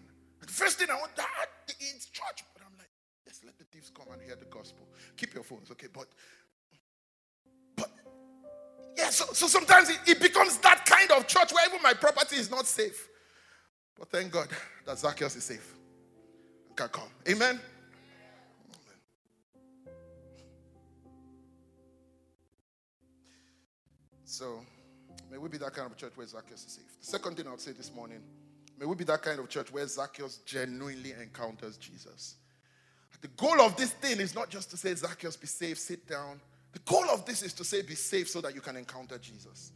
[0.45, 1.27] the first thing I want, that
[1.67, 2.43] it's church.
[2.53, 2.89] But I'm like,
[3.25, 4.87] let's let the thieves come and hear the gospel.
[5.17, 5.87] Keep your phones, okay?
[5.91, 6.07] But,
[7.75, 7.91] but,
[8.97, 12.37] yeah, so, so sometimes it, it becomes that kind of church where even my property
[12.37, 13.09] is not safe.
[13.97, 14.49] But thank God
[14.85, 15.75] that Zacchaeus is safe.
[16.75, 17.09] Can come.
[17.29, 17.59] Amen.
[24.25, 24.59] So,
[25.31, 26.99] may we be that kind of church where Zacchaeus is safe.
[26.99, 28.19] The second thing I'll say this morning
[28.79, 32.35] May we be that kind of church where Zacchaeus genuinely encounters Jesus.
[33.25, 36.39] The goal of this thing is not just to say, Zacchaeus, be safe, sit down.
[36.73, 39.71] The goal of this is to say, be safe so that you can encounter Jesus.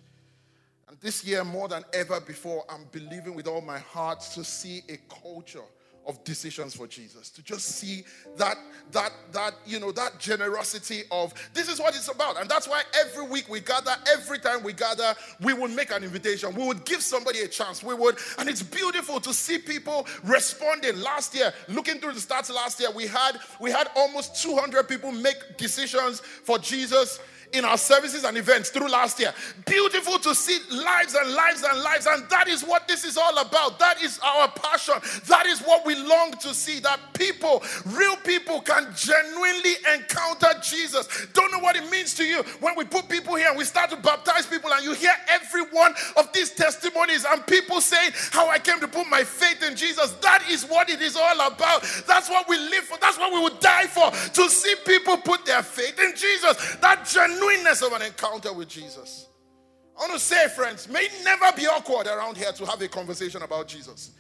[0.88, 4.84] And this year, more than ever before, I'm believing with all my heart to see
[4.88, 5.64] a culture
[6.10, 7.30] of decisions for Jesus.
[7.30, 8.04] To just see
[8.38, 8.58] that
[8.92, 12.42] that that you know that generosity of this is what it's about.
[12.42, 16.04] And that's why every week we gather, every time we gather, we would make an
[16.04, 16.54] invitation.
[16.56, 17.84] We would give somebody a chance.
[17.84, 21.00] We would, and it's beautiful to see people responding.
[21.00, 25.12] Last year, looking through the stats last year, we had we had almost 200 people
[25.12, 27.20] make decisions for Jesus
[27.54, 29.34] in our services and events through last year.
[29.66, 32.06] Beautiful to see lives and lives and lives.
[32.06, 33.80] And that is what this is all about.
[33.80, 34.96] That is our passion.
[35.28, 41.28] That is what we long to see that people, real people, can genuinely encounter Jesus.
[41.34, 43.90] Don't know what it means to you when we put people here and we start
[43.90, 48.48] to baptize people, and you hear every one of these testimonies and people saying how
[48.48, 50.12] I came to put my faith in Jesus.
[50.22, 51.82] That is what it is all about.
[52.08, 52.98] That's what we live for.
[53.00, 54.12] That's what we would die for.
[54.12, 56.76] To see people put their faith in Jesus.
[56.78, 59.28] That genuine genuineness of an encounter with Jesus.
[59.98, 63.42] I want to say, friends, may never be awkward around here to have a conversation
[63.42, 64.12] about Jesus.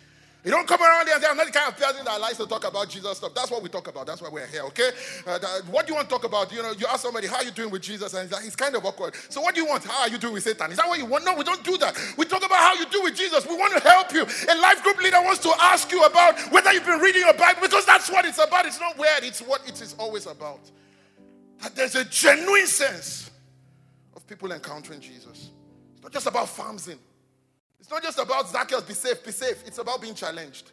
[0.43, 2.37] You don't come around here and say, I'm not the kind of person that likes
[2.37, 3.33] to talk about Jesus stuff.
[3.35, 4.07] That's what we talk about.
[4.07, 4.91] That's why we're here, okay?
[5.27, 6.51] Uh, that, what do you want to talk about?
[6.53, 8.13] You know, you ask somebody, how you doing with Jesus?
[8.13, 9.15] And he's, kind of awkward.
[9.27, 9.83] So what do you want?
[9.83, 10.71] How are you doing with Satan?
[10.71, 11.25] Is that what you want?
[11.25, 11.97] No, we don't do that.
[12.17, 13.45] We talk about how you do with Jesus.
[13.45, 14.21] We want to help you.
[14.21, 17.59] A life group leader wants to ask you about whether you've been reading your Bible
[17.61, 18.65] because that's what it's about.
[18.65, 19.23] It's not weird.
[19.23, 20.61] It's what it is always about.
[21.61, 23.31] That there's a genuine sense
[24.15, 25.51] of people encountering Jesus.
[25.93, 26.99] It's not just about farming.
[27.79, 29.63] It's not just about Zacchaeus, be safe, be safe.
[29.65, 30.71] It's about being challenged.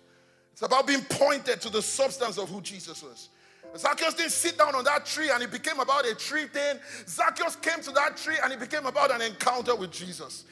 [0.52, 3.28] It's about being pointed to the substance of who Jesus was.
[3.76, 6.78] Zacchaeus didn't sit down on that tree and it became about a tree thing.
[7.06, 10.44] Zacchaeus came to that tree and it became about an encounter with Jesus.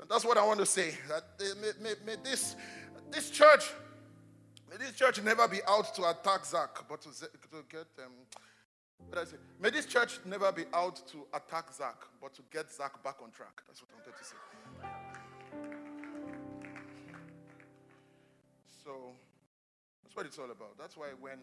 [0.00, 0.94] And that's what I want to say.
[1.08, 1.24] That
[1.60, 2.56] may, may, may this,
[3.10, 3.70] this church,
[4.70, 7.28] may this church never be out to attack Zach, but to, to
[7.68, 8.12] get um,
[9.10, 12.70] but I say, may this church never be out to attack Zach, but to get
[12.70, 13.62] Zach back on track.
[13.66, 14.36] That's what I wanted to say.
[18.84, 19.12] So
[20.02, 20.78] that's what it's all about.
[20.78, 21.38] That's why when,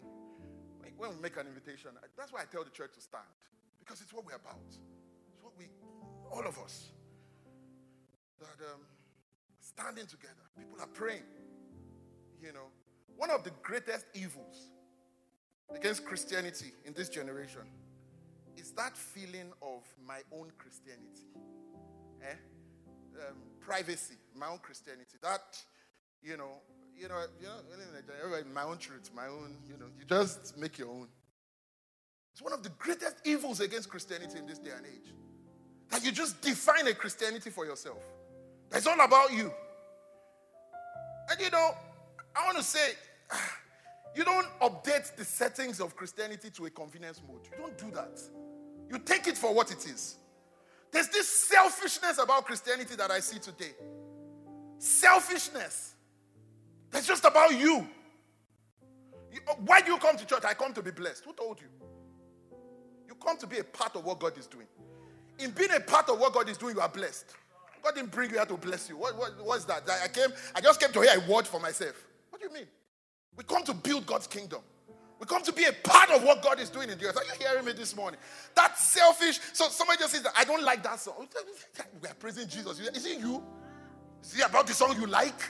[0.96, 3.24] when we make an invitation, that's why I tell the church to stand.
[3.78, 4.60] Because it's what we're about.
[4.68, 5.66] It's what we,
[6.30, 6.90] all of us,
[8.40, 8.80] that um,
[9.60, 10.44] standing together.
[10.58, 11.22] People are praying.
[12.42, 12.68] You know,
[13.16, 14.70] one of the greatest evils
[15.74, 17.62] against Christianity in this generation
[18.56, 21.26] is that feeling of my own Christianity.
[22.22, 22.34] Eh?
[23.16, 25.16] Um, privacy, my own Christianity.
[25.22, 25.40] That,
[26.22, 26.60] you know,
[26.96, 30.88] you know, you know, my own truth, my own, you know, you just make your
[30.88, 31.08] own.
[32.32, 35.12] It's one of the greatest evils against Christianity in this day and age.
[35.90, 38.02] That you just define a Christianity for yourself.
[38.72, 39.52] It's all about you.
[41.30, 41.70] And you know,
[42.36, 42.92] I want to say,
[44.14, 47.40] You don't update the settings of Christianity to a convenience mode.
[47.44, 48.20] You don't do that.
[48.90, 50.16] You take it for what it is.
[50.90, 53.72] There's this selfishness about Christianity that I see today.
[54.78, 55.94] Selfishness.
[56.90, 57.86] That's just about you.
[59.32, 59.40] you.
[59.48, 60.42] Uh, why do you come to church?
[60.44, 61.24] I come to be blessed.
[61.24, 61.68] Who told you?
[63.06, 64.66] You come to be a part of what God is doing.
[65.38, 67.34] In being a part of what God is doing, you are blessed.
[67.82, 68.96] God didn't bring you here to bless you.
[68.96, 69.88] What, what, what's that?
[69.88, 71.94] I came, I just came to hear a word for myself.
[72.28, 72.66] What do you mean?
[73.36, 74.60] We come to build God's kingdom.
[75.18, 77.16] We come to be a part of what God is doing in the earth.
[77.18, 78.18] Are you hearing me this morning?
[78.54, 79.38] That's selfish.
[79.52, 81.28] So somebody just says, I don't like that song.
[82.02, 82.80] We are praising Jesus.
[82.80, 83.42] Is it you?
[84.22, 85.42] Is it about the song you like?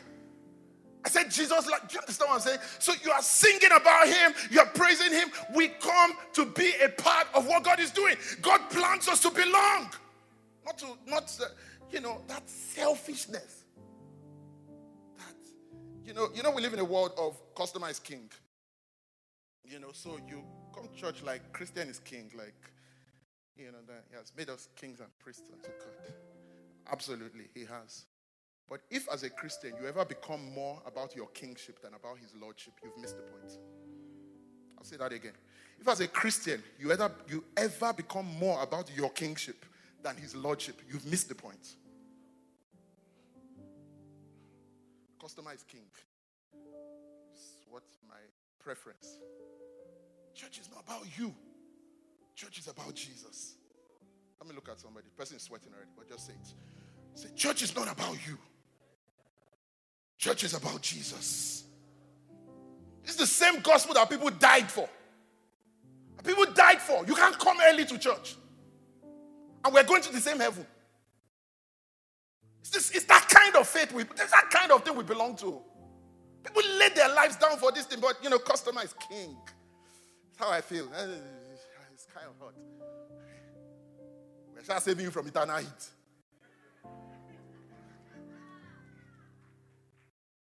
[1.04, 2.58] I said, Jesus, like, do you understand what I'm saying?
[2.78, 5.30] So you are singing about him, you are praising him.
[5.54, 8.16] We come to be a part of what God is doing.
[8.42, 9.90] God plants us to belong.
[10.66, 11.46] Not to, not, uh,
[11.90, 13.59] you know, that selfishness.
[16.04, 18.30] You know, you know, we live in a world of customer is king.
[19.64, 20.42] You know, so you
[20.74, 22.54] come to church like Christian is king, like,
[23.56, 26.14] you know, that he has made us kings and priests unto God.
[26.90, 28.06] Absolutely, he has.
[28.68, 32.34] But if, as a Christian, you ever become more about your kingship than about his
[32.40, 33.58] lordship, you've missed the point.
[34.78, 35.34] I'll say that again.
[35.80, 39.64] If, as a Christian, you ever, you ever become more about your kingship
[40.02, 41.74] than his lordship, you've missed the point.
[45.20, 45.86] Customer is king.
[47.32, 48.16] It's what's my
[48.58, 49.18] preference.
[50.34, 51.34] Church is not about you,
[52.34, 53.56] church is about Jesus.
[54.40, 55.06] Let me look at somebody.
[55.10, 56.54] The person is sweating already, but just say it.
[57.14, 58.38] Say, church is not about you.
[60.16, 61.64] Church is about Jesus.
[63.04, 64.88] It's the same gospel that people died for.
[66.24, 67.04] People died for.
[67.06, 68.36] You can't come early to church.
[69.64, 70.66] And we're going to the same heaven.
[72.72, 73.92] This, it's that kind of faith.
[73.92, 75.60] We, it's that kind of thing we belong to.
[76.42, 79.36] People lay their lives down for this thing, but you know, customer is king.
[80.24, 80.88] That's how I feel.
[81.92, 82.54] It's kind of hot.
[84.68, 85.90] We're saving you from eternal heat.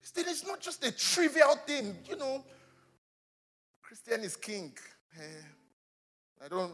[0.02, 1.98] Still, it's not just a trivial thing.
[2.08, 2.44] You know,
[3.82, 4.74] Christian is king.
[5.20, 5.24] Eh,
[6.46, 6.74] I don't.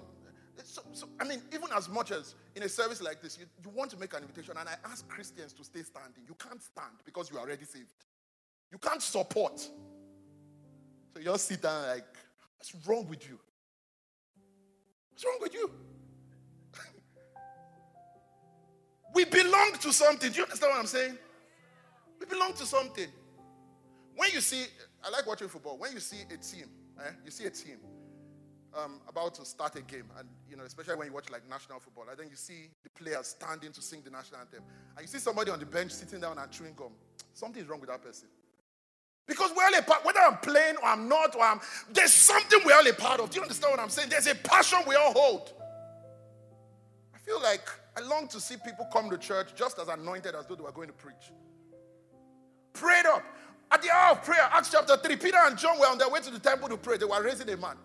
[0.64, 3.70] So, so, I mean, even as much as in a service like this, you, you
[3.76, 6.24] want to make an invitation, and I ask Christians to stay standing.
[6.28, 7.92] You can't stand because you are already saved.
[8.72, 9.60] You can't support.
[9.60, 9.72] So
[11.20, 12.06] you just sit down like,
[12.58, 13.40] what's wrong with you?
[15.12, 15.70] What's wrong with you?
[19.14, 20.32] we belong to something.
[20.32, 21.18] Do you understand what I'm saying?
[22.20, 23.08] We belong to something.
[24.16, 24.66] When you see,
[25.04, 25.78] I like watching football.
[25.78, 27.78] When you see a team, eh, you see a team
[28.78, 31.80] um, about to start a game, and you know, especially when you watch like national
[31.80, 34.64] football, and then you see the players standing to sing the national anthem,
[34.96, 36.92] and you see somebody on the bench sitting down and chewing gum.
[37.34, 38.28] Something is wrong with that person.
[39.28, 41.60] Because we're all a part, whether I'm playing or I'm not, or I'm,
[41.92, 43.32] there's something we're all a part of.
[43.32, 44.10] Do you understand what I'm saying?
[44.10, 45.52] There's a passion we all hold.
[47.14, 50.46] I feel like I long to see people come to church just as anointed as
[50.46, 51.32] though they were going to preach.
[52.74, 53.24] Prayed up.
[53.72, 56.20] At the hour of prayer, Acts chapter 3, Peter and John were on their way
[56.20, 56.98] to the temple to pray.
[56.98, 57.78] They were raising a man.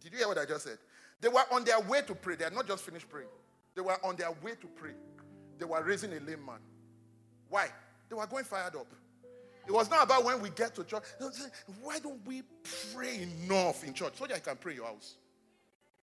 [0.00, 0.78] Did you hear what I just said?
[1.20, 2.36] They were on their way to pray.
[2.36, 3.28] They had not just finished praying.
[3.74, 4.92] They were on their way to pray.
[5.58, 6.60] They were raising a lame man.
[7.48, 7.68] Why?
[8.08, 8.86] They were going fired up.
[9.66, 11.02] It was not about when we get to church.
[11.82, 12.42] Why don't we
[12.94, 15.16] pray enough in church so that I can pray your house?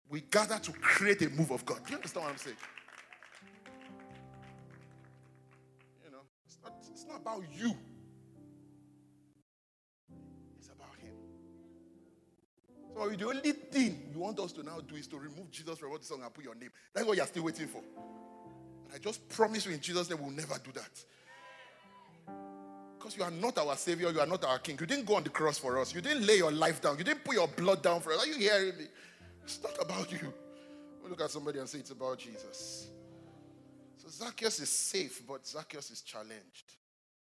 [0.08, 1.84] We gather to create a move of God.
[1.84, 2.56] Do you understand what I'm saying?
[6.04, 7.74] You know, it's not, it's not about you.
[13.00, 15.90] So the only thing you want us to now do is to remove Jesus from
[15.98, 16.68] the song and put your name.
[16.92, 17.78] That's what you're still waiting for.
[17.78, 21.04] And I just promise you in Jesus' name we'll never do that.
[22.98, 24.76] Because you are not our Savior, you are not our King.
[24.78, 25.94] You didn't go on the cross for us.
[25.94, 26.98] You didn't lay your life down.
[26.98, 28.22] You didn't put your blood down for us.
[28.22, 28.84] Are you hearing me?
[29.44, 30.30] It's not about you.
[31.00, 32.90] We'll look at somebody and say it's about Jesus.
[33.96, 36.74] So Zacchaeus is safe, but Zacchaeus is challenged.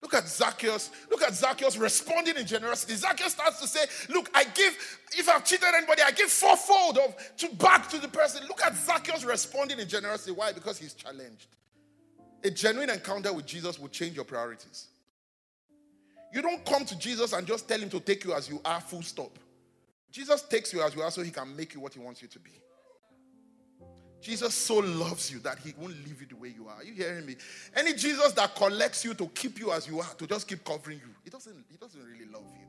[0.02, 0.92] Look at Zacchaeus.
[1.10, 2.96] Look at Zacchaeus responding in generosity.
[2.96, 4.78] Zacchaeus starts to say, Look, I give,
[5.18, 8.48] if I've cheated anybody, I give fourfold of to back to the person.
[8.48, 10.32] Look at Zacchaeus responding in generosity.
[10.32, 10.54] Why?
[10.54, 11.48] Because he's challenged.
[12.44, 14.88] A genuine encounter with Jesus will change your priorities.
[16.32, 18.80] You don't come to Jesus and just tell him to take you as you are,
[18.80, 19.38] full stop.
[20.12, 22.28] Jesus takes you as you are so he can make you what he wants you
[22.30, 22.52] to be.
[24.22, 26.76] Jesus so loves you that he won't leave you the way you are.
[26.76, 27.36] Are you hearing me?
[27.76, 31.00] Any Jesus that collects you to keep you as you are, to just keep covering
[31.00, 32.66] you, he doesn't, he doesn't really love you.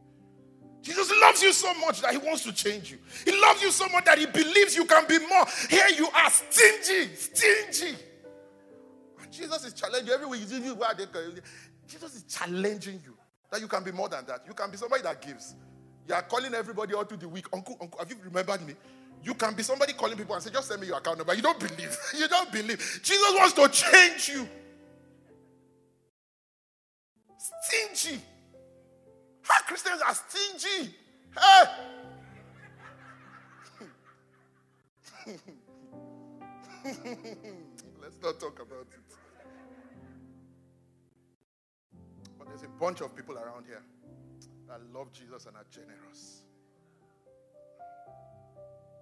[0.82, 2.98] Jesus loves you so much that he wants to change you.
[3.24, 5.44] He loves you so much that he believes you can be more.
[5.68, 7.96] Here you are, stingy, stingy.
[9.20, 10.78] And Jesus is challenging you everywhere you do.
[10.82, 10.94] Ah,
[11.86, 13.14] Jesus is challenging you
[13.50, 14.44] that you can be more than that.
[14.46, 15.54] You can be somebody that gives.
[16.08, 17.46] You are calling everybody all through the week.
[17.52, 18.74] Uncle, uncle, have you remembered me?
[19.22, 21.34] You can be somebody calling people and say, just send me your account number.
[21.34, 21.96] You don't believe.
[22.18, 23.00] you don't believe.
[23.02, 24.48] Jesus wants to change you.
[27.62, 28.20] Stingy.
[29.42, 30.94] How Christians are stingy.
[31.38, 31.64] Hey.
[38.00, 39.16] Let's not talk about it.
[42.38, 43.82] But there's a bunch of people around here
[44.68, 46.42] that love Jesus and are generous.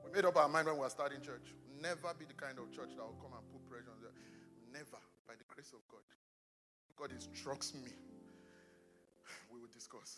[0.08, 1.52] We made up our mind when we were starting church.
[1.82, 4.16] Never be the kind of church that will come and put pressure on them.
[4.72, 4.96] Never,
[5.28, 6.00] by the grace of God.
[6.96, 7.92] God instructs me.
[9.52, 10.16] We will discuss.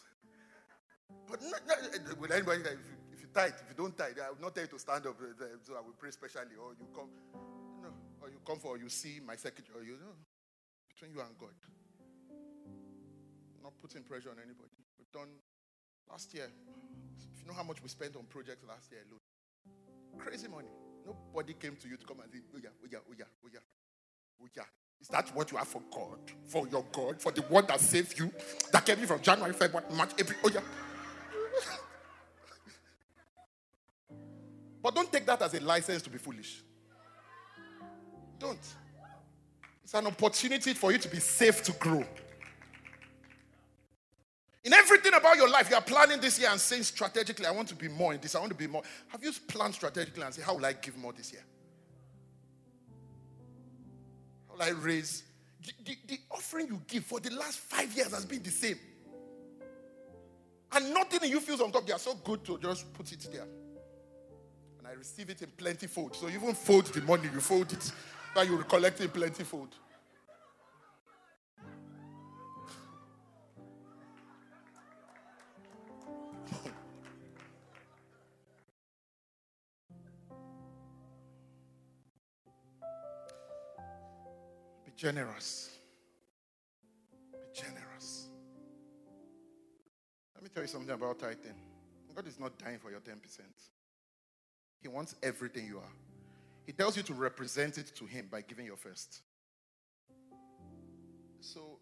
[1.27, 3.99] But not, not, eh, eh, with anybody, eh, if you, if you if you don't
[3.99, 5.19] tithe, I will not tell you to stand up,
[5.67, 7.11] so I will pray specially, or you come,
[7.75, 10.15] you know, or you come for, you see my secretary, or you know,
[10.87, 11.55] between you and God.
[13.63, 14.79] Not putting pressure on anybody.
[14.99, 15.35] We've done
[16.09, 16.47] last year.
[16.47, 19.20] If you know how much we spent on projects last year alone,
[20.19, 20.69] crazy money.
[21.07, 23.49] Nobody came to you to come and say, oh yeah, oh yeah, oh yeah, oh
[23.53, 23.61] yeah,
[24.43, 24.63] oh yeah.
[25.01, 26.19] Is that what you have for God?
[26.47, 27.21] For your God?
[27.21, 28.31] For the one that saved you?
[28.73, 30.39] That kept you from January, February, March, April?
[30.45, 30.61] Oh, yeah.
[34.83, 36.63] but don't take that as a license to be foolish.
[38.39, 38.59] Don't.
[39.83, 42.05] It's an opportunity for you to be safe to grow.
[44.63, 47.69] In everything about your life, you are planning this year and saying strategically, I want
[47.69, 48.83] to be more in this, I want to be more.
[49.09, 51.45] Have you planned strategically and say, How will I give more this year?
[54.49, 55.23] How will I raise,
[55.65, 58.79] the, the, the offering you give for the last five years has been the same.
[60.73, 61.87] And nothing in you feels on top.
[61.87, 63.47] They are so good to just put it there.
[64.79, 66.15] And I receive it in plenty fold.
[66.15, 67.93] So you even fold the money, you fold it.
[68.37, 69.75] Now you collect it in plenty fold.
[85.01, 85.71] Generous.
[87.33, 88.29] Be generous.
[90.35, 91.55] Let me tell you something about tithing.
[92.15, 93.15] God is not dying for your 10%.
[94.83, 95.93] He wants everything you are.
[96.67, 99.23] He tells you to represent it to Him by giving your first.
[101.41, 101.79] So,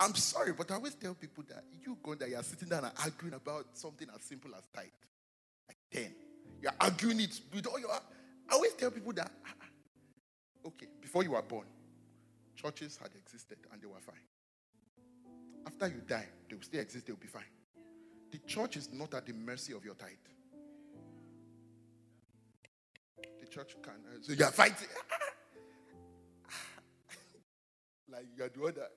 [0.00, 2.92] I'm sorry, but I always tell people that you go there, you're sitting down and
[3.04, 4.86] arguing about something as simple as tithe.
[5.68, 6.14] Like 10.
[6.60, 7.92] You're arguing it with all your.
[7.92, 9.30] I always tell people that
[10.66, 11.66] Okay, before you were born,
[12.56, 14.16] churches had existed and they were fine.
[15.66, 17.42] After you die, they will still exist, they will be fine.
[18.30, 20.10] The church is not at the mercy of your tithe.
[23.40, 23.94] The church can.
[23.94, 24.88] Uh, so you are fighting.
[28.10, 28.90] like you are the that.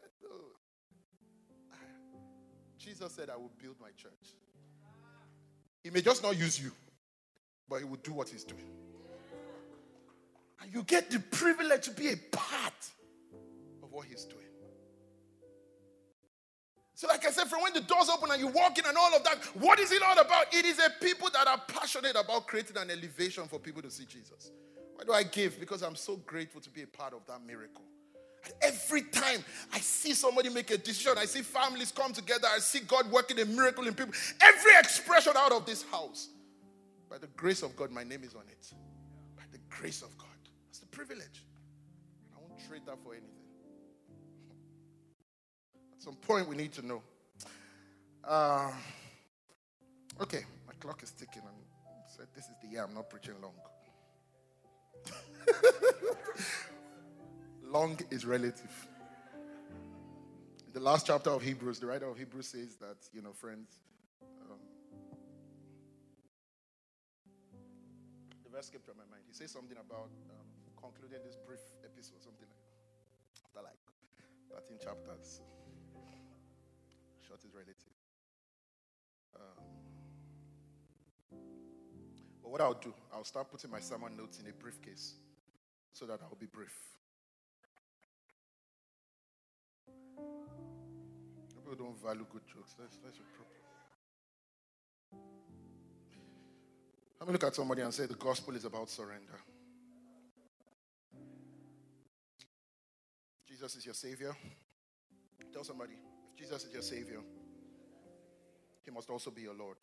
[2.78, 4.36] Jesus said, I will build my church.
[5.84, 6.72] He may just not use you,
[7.70, 8.66] but he will do what he's doing.
[10.62, 12.89] And you get the privilege to be a part
[13.82, 14.41] of what He's doing.
[16.93, 19.16] So, like I said, from when the doors open and you walk in and all
[19.16, 20.53] of that, what is it all about?
[20.53, 24.05] It is a people that are passionate about creating an elevation for people to see
[24.05, 24.51] Jesus.
[24.93, 25.59] Why do I give?
[25.59, 27.82] Because I'm so grateful to be a part of that miracle.
[28.45, 29.43] And every time
[29.74, 33.39] I see somebody make a decision, I see families come together, I see God working
[33.39, 34.14] a miracle in people.
[34.39, 36.30] Every expression out of this house,
[37.09, 38.74] by the grace of God, my name is on it.
[39.36, 40.30] By the grace of God
[40.92, 41.46] privilege.
[42.36, 43.30] I won't trade that for anything.
[45.96, 47.02] At some point, we need to know.
[48.24, 48.72] Uh,
[50.22, 51.56] okay, my clock is ticking, and
[52.08, 53.54] said this is the year I'm not preaching long.
[57.64, 58.88] long is relative.
[60.68, 63.80] In the last chapter of Hebrews, the writer of Hebrews says that, you know, friends,
[64.22, 64.58] um,
[68.44, 69.24] the verse came to my mind.
[69.28, 70.46] He says something about um,
[70.82, 72.57] concluded this brief episode, something like
[73.53, 73.77] after like
[74.65, 75.41] 13 chapters.
[77.21, 77.95] Short is relative.
[79.36, 79.63] Um,
[82.41, 85.13] but what I'll do, I'll start putting my sermon notes in a briefcase
[85.93, 86.73] so that I'll be brief.
[91.55, 92.75] People don't value good jokes.
[92.79, 93.61] That's, that's your problem.
[97.19, 99.38] Let me look at somebody and say the gospel is about surrender.
[103.62, 104.36] Jesus is your Savior,
[105.53, 105.93] tell somebody,
[106.34, 107.20] if Jesus is your Savior,
[108.82, 109.78] He must also be your Lord.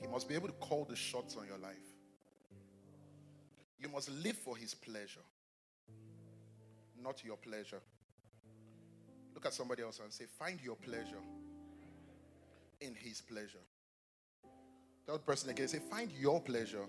[0.00, 1.76] He must be able to call the shots on your life.
[3.78, 5.20] You must live for His pleasure,
[7.00, 7.80] not your pleasure.
[9.32, 11.22] Look at somebody else and say, Find your pleasure.
[12.80, 13.62] in his pleasure.
[15.06, 16.86] Third person again say, find your pleasure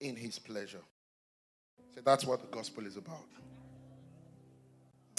[0.00, 0.80] in his pleasure.
[1.94, 3.28] Say, that's what the gospel is about.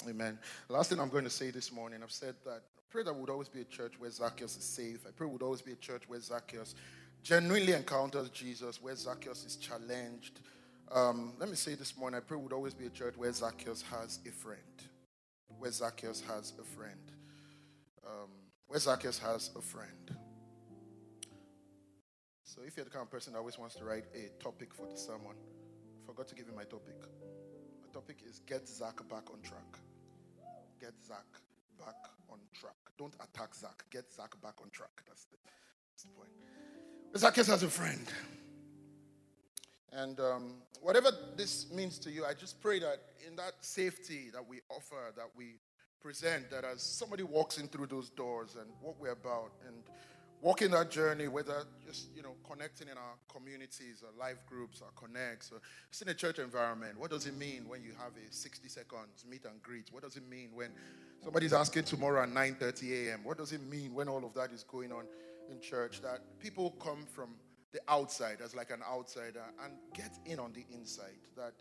[0.08, 0.38] Amen.
[0.68, 3.28] Last thing I'm going to say this morning, I've said that I pray that would
[3.28, 5.04] always be a church where Zacchaeus is safe.
[5.06, 6.74] I pray would always be a church where Zacchaeus
[7.22, 10.40] genuinely encounters Jesus, where Zacchaeus is challenged.
[10.90, 13.82] Um, let me say this morning, I pray would always be a church where Zacchaeus
[13.82, 14.58] has a friend.
[15.58, 17.12] Where Zacchaeus has a friend.
[18.06, 18.30] Um,
[18.66, 20.16] where Zacchaeus has a friend.
[22.42, 24.86] So if you're the kind of person that always wants to write a topic for
[24.90, 26.96] the sermon, I forgot to give you my topic.
[27.82, 29.78] My topic is Get Zach Back on Track.
[30.80, 31.26] Get Zach
[31.78, 31.96] back
[32.30, 32.74] on track.
[32.98, 33.84] Don't attack Zach.
[33.90, 35.02] Get Zach back on track.
[35.06, 35.36] That's the,
[35.92, 36.30] that's the point.
[37.16, 38.06] Zacchaeus has a friend.
[39.92, 44.46] And um, whatever this means to you, I just pray that in that safety that
[44.46, 45.56] we offer, that we
[46.00, 49.82] present, that as somebody walks in through those doors and what we're about, and
[50.40, 54.90] walking that journey, whether just you know connecting in our communities, our life groups, our
[54.96, 55.60] connects, or
[55.90, 56.98] just in a church environment.
[56.98, 59.88] What does it mean when you have a 60 seconds meet and greet?
[59.92, 60.70] What does it mean when
[61.22, 63.24] somebody's asking tomorrow at 9:30 a.m.?
[63.24, 65.04] What does it mean when all of that is going on
[65.50, 66.00] in church?
[66.02, 67.34] That people come from
[67.72, 71.20] the outside as like an outsider and get in on the inside.
[71.36, 71.54] That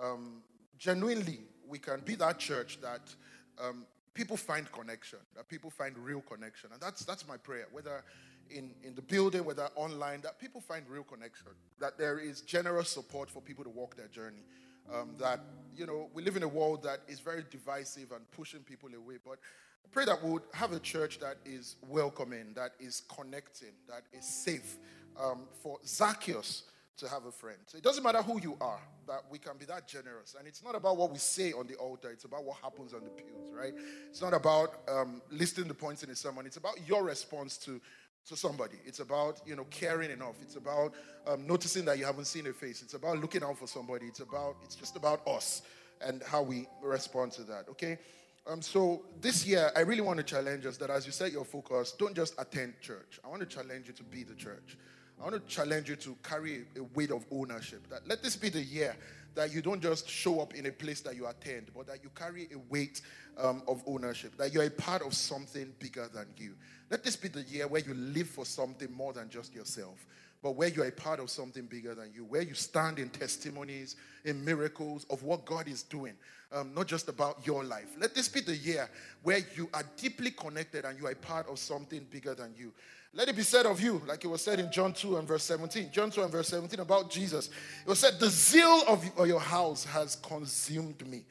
[0.00, 0.42] um,
[0.78, 3.14] genuinely we can be that church that
[3.62, 6.70] um, people find connection, that people find real connection.
[6.72, 8.04] And that's, that's my prayer, whether
[8.50, 11.48] in, in the building, whether online, that people find real connection,
[11.80, 14.44] that there is generous support for people to walk their journey.
[14.92, 15.40] Um, that,
[15.76, 19.18] you know, we live in a world that is very divisive and pushing people away.
[19.24, 19.38] But
[19.84, 24.02] I pray that we would have a church that is welcoming, that is connecting, that
[24.12, 24.78] is safe,
[25.18, 26.64] um, for Zacchaeus
[26.98, 27.58] to have a friend.
[27.66, 30.36] So it doesn't matter who you are, that we can be that generous.
[30.38, 33.02] And it's not about what we say on the altar, it's about what happens on
[33.04, 33.72] the pews, right?
[34.08, 37.80] It's not about um, listing the points in the sermon, it's about your response to,
[38.28, 38.76] to somebody.
[38.84, 40.36] It's about, you know, caring enough.
[40.42, 40.94] It's about
[41.26, 42.82] um, noticing that you haven't seen a face.
[42.82, 44.06] It's about looking out for somebody.
[44.06, 45.62] It's about, it's just about us
[46.06, 47.98] and how we respond to that, okay?
[48.46, 51.44] Um, so this year, I really want to challenge us that as you set your
[51.44, 53.20] focus, don't just attend church.
[53.24, 54.76] I want to challenge you to be the church.
[55.20, 57.88] I want to challenge you to carry a weight of ownership.
[57.90, 58.96] That let this be the year
[59.34, 62.10] that you don't just show up in a place that you attend, but that you
[62.14, 63.00] carry a weight
[63.38, 64.36] um, of ownership.
[64.36, 66.54] That you're a part of something bigger than you.
[66.90, 70.06] Let this be the year where you live for something more than just yourself,
[70.42, 72.24] but where you're a part of something bigger than you.
[72.24, 76.14] Where you stand in testimonies, in miracles of what God is doing,
[76.52, 77.88] um, not just about your life.
[77.98, 78.88] Let this be the year
[79.22, 82.72] where you are deeply connected and you are a part of something bigger than you.
[83.14, 85.42] Let it be said of you, like it was said in John 2 and verse
[85.44, 85.90] 17.
[85.92, 87.50] John 2 and verse 17 about Jesus.
[87.84, 91.24] It was said, The zeal of your house has consumed me.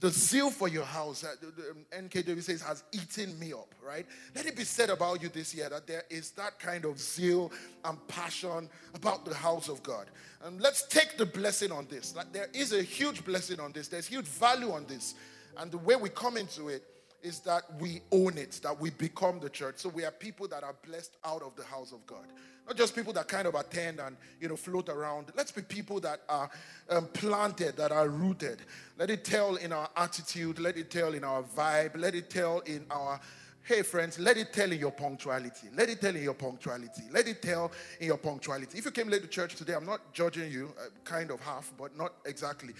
[0.00, 4.06] The zeal for your house, uh, the, NKJV says, has eaten me up, right?
[4.34, 7.50] Let it be said about you this year that there is that kind of zeal
[7.84, 10.06] and passion about the house of God.
[10.44, 12.14] And let's take the blessing on this.
[12.14, 15.14] Like there is a huge blessing on this, there's huge value on this.
[15.56, 16.84] And the way we come into it
[17.22, 19.78] is that we own it, that we become the church.
[19.78, 22.26] So we are people that are blessed out of the house of God.
[22.68, 25.32] Not just people that kind of attend and you know float around.
[25.34, 26.50] Let's be people that are
[26.90, 28.60] um, planted, that are rooted.
[28.98, 30.58] Let it tell in our attitude.
[30.58, 31.96] Let it tell in our vibe.
[31.96, 33.18] Let it tell in our
[33.68, 35.68] Hey, friends, let it tell in your punctuality.
[35.76, 37.02] Let it tell in your punctuality.
[37.12, 38.78] Let it tell in your punctuality.
[38.78, 41.70] If you came late to church today, I'm not judging you, uh, kind of half,
[41.76, 42.72] but not exactly.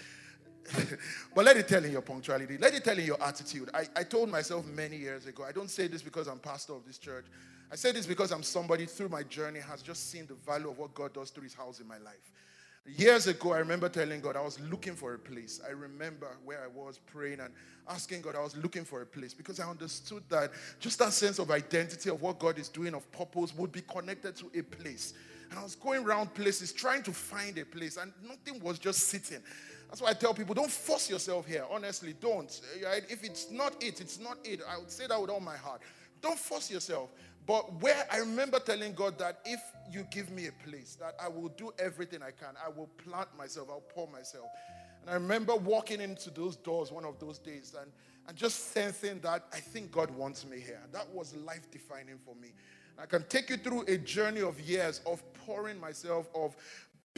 [1.35, 2.57] but let it tell in your punctuality.
[2.57, 3.69] Let it tell in your attitude.
[3.73, 6.85] I, I told myself many years ago, I don't say this because I'm pastor of
[6.85, 7.25] this church.
[7.71, 10.77] I say this because I'm somebody through my journey has just seen the value of
[10.77, 12.31] what God does through his house in my life.
[12.85, 15.61] Years ago, I remember telling God I was looking for a place.
[15.67, 17.53] I remember where I was praying and
[17.87, 21.37] asking God, I was looking for a place because I understood that just that sense
[21.37, 25.13] of identity of what God is doing, of purpose, would be connected to a place.
[25.49, 29.01] And I was going around places trying to find a place, and nothing was just
[29.07, 29.41] sitting.
[29.89, 31.65] That's why I tell people don't force yourself here.
[31.69, 32.61] Honestly, don't.
[32.83, 33.03] Right?
[33.09, 34.61] If it's not it, it's not it.
[34.69, 35.81] I would say that with all my heart.
[36.21, 37.09] Don't force yourself.
[37.47, 39.59] But where I remember telling God that if
[39.91, 42.55] you give me a place, that I will do everything I can.
[42.63, 44.45] I will plant myself, I'll pour myself.
[45.01, 47.91] And I remember walking into those doors one of those days and,
[48.27, 50.81] and just sensing that I think God wants me here.
[50.91, 52.49] That was life defining for me.
[53.01, 56.55] I can take you through a journey of years of pouring myself, of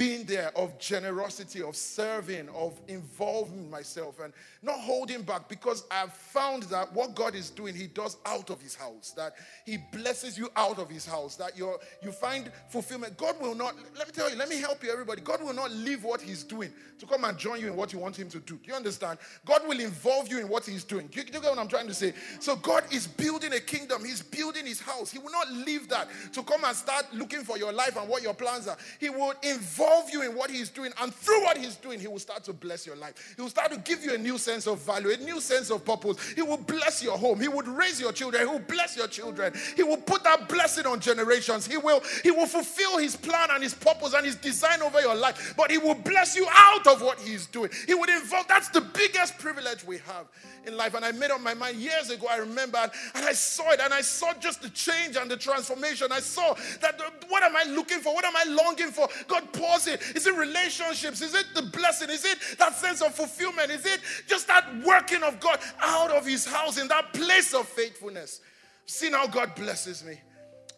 [0.02, 4.34] being there, of generosity, of serving, of involving myself, and
[4.64, 8.60] not holding back because I've found that what God is doing, He does out of
[8.60, 9.12] His house.
[9.16, 9.34] That
[9.64, 11.36] He blesses you out of His house.
[11.36, 13.16] That you you find fulfillment.
[13.16, 13.76] God will not.
[13.96, 14.36] Let me tell you.
[14.36, 15.22] Let me help you, everybody.
[15.22, 18.00] God will not leave what He's doing to come and join you in what you
[18.00, 18.56] want Him to do.
[18.56, 19.20] Do you understand?
[19.46, 21.08] God will involve you in what He's doing.
[21.08, 22.14] Do you, do you get what I'm trying to say?
[22.40, 24.04] So God is building a kingdom.
[24.04, 25.12] He's building His house.
[25.12, 28.24] He will not leave that to come and start looking for your life and what
[28.24, 28.78] your plans are.
[29.00, 32.20] He will involve you in what He's doing, and through what He's doing, He will
[32.20, 33.34] start to bless your life.
[33.36, 35.84] He will start to give you a new sense of value, a new sense of
[35.86, 36.18] purpose.
[36.34, 37.40] He will bless your home.
[37.40, 38.44] He would raise your children.
[38.44, 39.54] He will bless your children.
[39.76, 41.66] He will put that blessing on generations.
[41.66, 45.16] He will, he will fulfill his plan and his purpose and his design over your
[45.16, 45.54] life.
[45.58, 47.70] But he will bless you out of what he's doing.
[47.88, 50.28] He would involve, that's the biggest privilege we have
[50.66, 50.94] in life.
[50.94, 52.78] And I made up my mind years ago, I remember,
[53.16, 56.12] and I saw it, and I saw just the change and the transformation.
[56.12, 58.14] I saw that what am I looking for?
[58.14, 59.08] What am I longing for?
[59.28, 60.02] God pours it.
[60.16, 61.22] Is it relationships?
[61.22, 62.10] Is it the blessing?
[62.10, 63.72] Is it that sense of fulfillment?
[63.72, 67.68] Is it just that working of God out of his house in that place of
[67.68, 68.42] faithfulness?
[68.86, 70.20] See how God blesses me.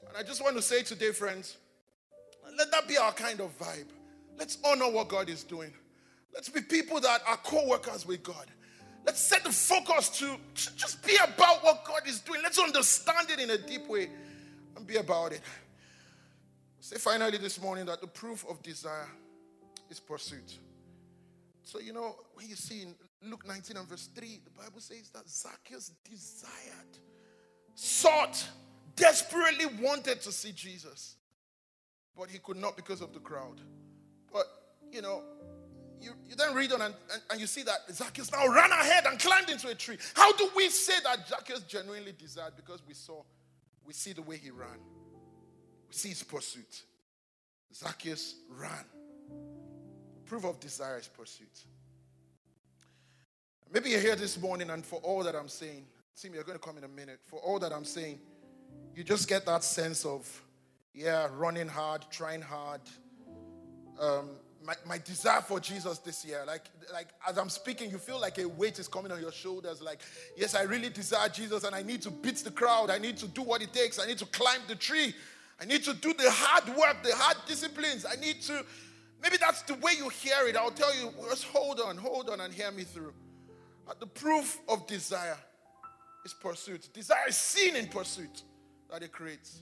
[0.07, 1.57] And I just want to say today, friends,
[2.57, 3.87] let that be our kind of vibe.
[4.37, 5.73] Let's honor what God is doing.
[6.33, 8.45] Let's be people that are co workers with God.
[9.05, 12.41] Let's set the focus to just be about what God is doing.
[12.41, 14.09] Let's understand it in a deep way
[14.75, 15.41] and be about it.
[16.83, 19.07] Say finally this morning that the proof of desire
[19.89, 20.59] is pursuit.
[21.63, 25.09] So, you know, when you see in Luke 19 and verse 3, the Bible says
[25.13, 26.97] that Zacchaeus desired,
[27.73, 28.45] sought,
[28.97, 31.15] desperately wanted to see Jesus,
[32.17, 33.61] but he could not because of the crowd.
[34.33, 34.43] But,
[34.91, 35.23] you know,
[36.01, 39.05] you, you then read on and, and, and, you see that Zacchaeus now ran ahead
[39.05, 39.97] and climbed into a tree.
[40.15, 42.57] How do we say that Zacchaeus genuinely desired?
[42.57, 43.23] Because we saw,
[43.85, 44.79] we see the way he ran,
[46.01, 46.83] his pursuit.
[47.73, 48.85] Zacchaeus ran.
[50.25, 51.63] Proof of desire is pursuit.
[53.71, 56.63] Maybe you're here this morning, and for all that I'm saying, see you're going to
[56.63, 57.19] come in a minute.
[57.25, 58.19] For all that I'm saying,
[58.95, 60.41] you just get that sense of,
[60.93, 62.81] yeah, running hard, trying hard.
[63.99, 64.29] Um,
[64.65, 66.43] my, my desire for Jesus this year.
[66.45, 69.81] Like, like as I'm speaking, you feel like a weight is coming on your shoulders.
[69.81, 70.01] Like,
[70.37, 72.89] yes, I really desire Jesus and I need to beat the crowd.
[72.89, 73.99] I need to do what it takes.
[73.99, 75.13] I need to climb the tree.
[75.63, 78.05] I need to do the hard work, the hard disciplines.
[78.05, 78.65] I need to,
[79.21, 80.57] maybe that's the way you hear it.
[80.57, 83.13] I'll tell you, just hold on, hold on and hear me through.
[83.87, 85.37] But the proof of desire
[86.25, 86.89] is pursuit.
[86.93, 88.43] Desire is seen in pursuit
[88.91, 89.61] that it creates.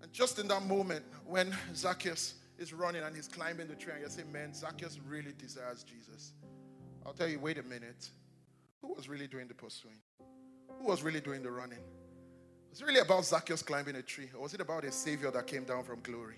[0.00, 4.02] And just in that moment when Zacchaeus is running and he's climbing the tree, and
[4.02, 6.34] you say, Man, Zacchaeus really desires Jesus.
[7.04, 8.10] I'll tell you, wait a minute.
[8.80, 9.98] Who was really doing the pursuing?
[10.78, 11.80] Who was really doing the running?
[12.76, 14.28] Was it really about Zacchaeus climbing a tree?
[14.34, 16.34] Or was it about a savior that came down from glory?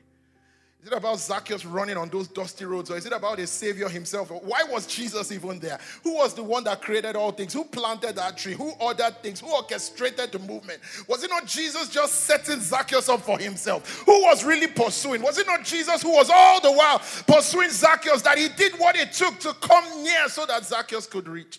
[0.81, 3.89] Is it about Zacchaeus running on those dusty roads, or is it about a Savior
[3.89, 4.31] himself?
[4.31, 5.81] Why was Jesus even there?
[6.05, 7.53] Who was the one that created all things?
[7.55, 8.53] Who planted that tree?
[8.55, 9.41] Who ordered things?
[9.41, 10.79] Who orchestrated the movement?
[11.09, 14.05] Was it not Jesus just setting Zacchaeus up for himself?
[14.07, 15.23] Who was really pursuing?
[15.23, 18.95] Was it not Jesus who was all the while pursuing Zacchaeus that he did what
[18.95, 21.59] it took to come near so that Zacchaeus could reach?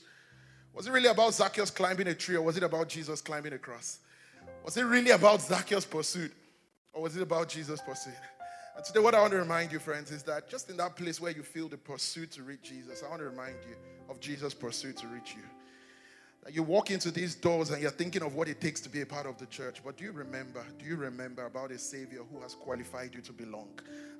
[0.73, 3.57] Was it really about Zacchaeus climbing a tree, or was it about Jesus climbing a
[3.57, 3.99] cross?
[4.63, 6.31] Was it really about Zacchaeus' pursuit,
[6.93, 8.13] or was it about Jesus' pursuit?
[8.75, 11.19] And today, what I want to remind you, friends, is that just in that place
[11.19, 13.75] where you feel the pursuit to reach Jesus, I want to remind you
[14.09, 15.43] of Jesus' pursuit to reach you.
[16.43, 19.01] That you walk into these doors and you're thinking of what it takes to be
[19.01, 19.81] a part of the church.
[19.83, 20.63] But do you remember?
[20.79, 23.67] Do you remember about a Savior who has qualified you to belong?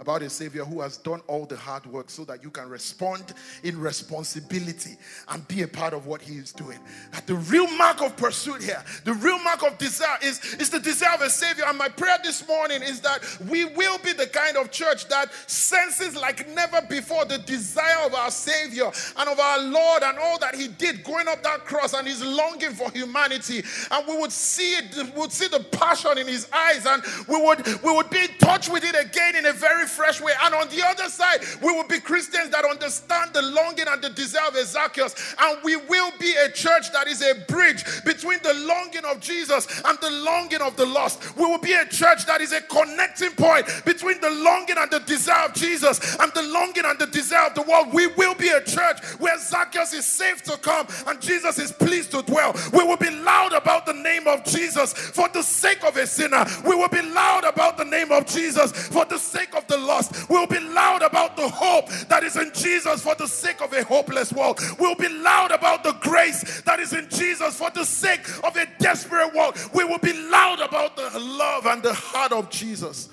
[0.01, 3.34] About a Savior who has done all the hard work so that you can respond
[3.63, 4.97] in responsibility
[5.30, 6.80] and be a part of what He is doing.
[7.13, 10.80] That the real mark of pursuit here, the real mark of desire is, is the
[10.80, 11.63] desire of a Savior.
[11.67, 15.34] And my prayer this morning is that we will be the kind of church that
[15.47, 20.38] senses like never before the desire of our Savior and of our Lord and all
[20.39, 23.64] that He did going up that cross and His longing for humanity.
[23.91, 27.41] And we would see it, we would see the passion in His eyes, and we
[27.41, 30.34] would we would be in touch with it again in a very fresh way.
[30.43, 34.10] And on the other side, we will be Christians that understand the longing and the
[34.10, 35.36] desire of Zacchaeus.
[35.39, 39.68] And we will be a church that is a bridge between the longing of Jesus
[39.86, 41.36] and the longing of the lost.
[41.38, 44.99] We will be a church that is a connecting point between the longing and the
[44.99, 47.93] desire of Jesus and the longing and the desire of the world.
[47.93, 51.99] We will be a church where Zacchaeus is safe to come and Jesus is pleased
[52.08, 52.56] to dwell.
[52.74, 56.45] We will be loud about the name of Jesus for the sake of a sinner.
[56.66, 60.30] We will be loud about the name of Jesus for the sake of the lost.
[60.30, 63.84] We'll be loud about the hope that is in Jesus for the sake of a
[63.84, 64.60] hopeless world.
[64.80, 68.66] We'll be loud about the grace that is in Jesus for the sake of a
[68.80, 69.58] desperate world.
[69.74, 73.10] We will be loud about the love and the heart of Jesus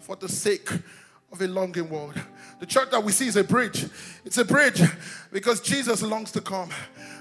[0.00, 0.70] for the sake
[1.32, 2.20] of a longing world.
[2.58, 3.86] The church that we see is a bridge.
[4.24, 4.82] It's a bridge
[5.32, 6.70] because Jesus longs to come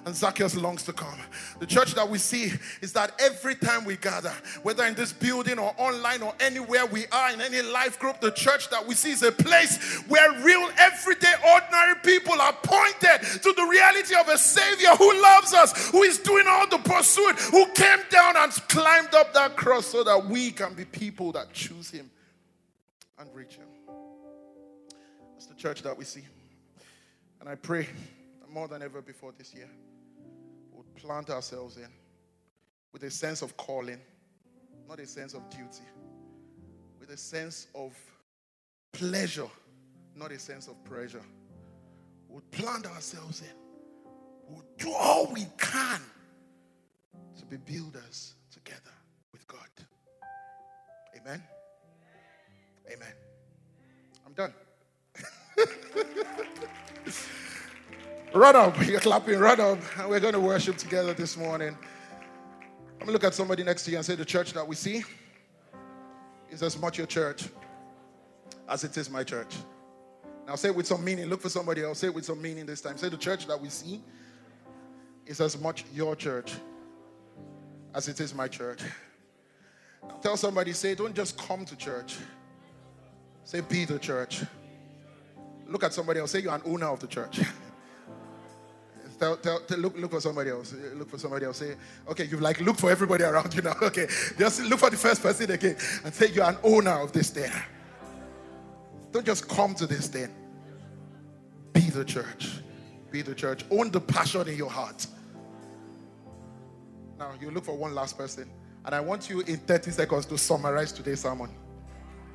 [0.06, 1.20] and Zacchaeus longs to come.
[1.60, 4.34] The church that we see is that every time we gather,
[4.64, 8.32] whether in this building or online or anywhere we are in any life group, the
[8.32, 13.54] church that we see is a place where real, everyday, ordinary people are pointed to
[13.54, 17.66] the reality of a Savior who loves us, who is doing all the pursuit, who
[17.74, 21.92] came down and climbed up that cross so that we can be people that choose
[21.92, 22.10] Him
[23.18, 23.68] and reach Him.
[25.34, 26.24] That's the church that we see.
[27.40, 27.88] And I pray
[28.50, 29.70] more than ever before this year
[30.72, 31.90] would plant ourselves in
[32.92, 34.00] with a sense of calling,
[34.88, 35.84] not a sense of duty,
[37.00, 37.96] with a sense of
[38.92, 39.48] pleasure,
[40.16, 41.22] not a sense of pressure.
[42.28, 43.56] We'll plant ourselves in.
[44.48, 46.02] We'll do all we can
[47.38, 48.94] to be builders together
[49.32, 49.68] with God.
[51.16, 51.44] Amen.
[52.92, 53.14] Amen.
[54.26, 54.54] I'm done.
[58.34, 58.86] Run up.
[58.88, 59.40] You're clapping.
[59.40, 59.80] Run up.
[59.98, 61.76] And we're going to worship together this morning.
[62.94, 64.76] I'm going to look at somebody next to you and say, The church that we
[64.76, 65.04] see
[66.52, 67.50] is as much your church
[68.68, 69.56] as it is my church.
[70.46, 71.26] Now say it with some meaning.
[71.26, 72.00] Look for somebody else.
[72.00, 72.98] Say it with some meaning this time.
[72.98, 74.02] Say, The church that we see
[75.26, 76.54] is as much your church
[77.96, 78.82] as it is my church.
[80.08, 82.18] Now tell somebody, say, Don't just come to church.
[83.44, 84.44] Say, Be the church.
[85.68, 86.32] Look at somebody else.
[86.32, 87.42] Say, You're an owner of the church.
[89.20, 90.74] Tell, tell, tell, look, look for somebody else.
[90.74, 91.58] Eh, look for somebody else.
[91.58, 91.76] Say,
[92.08, 93.76] okay, you've like look for everybody around you now.
[93.82, 94.08] Okay,
[94.38, 97.52] just look for the first person again and say you're an owner of this thing.
[99.12, 100.30] Don't just come to this thing.
[101.74, 102.60] Be the church.
[103.12, 103.66] Be the church.
[103.72, 105.06] Own the passion in your heart.
[107.18, 108.50] Now you look for one last person,
[108.86, 111.50] and I want you in 30 seconds to summarize today's sermon.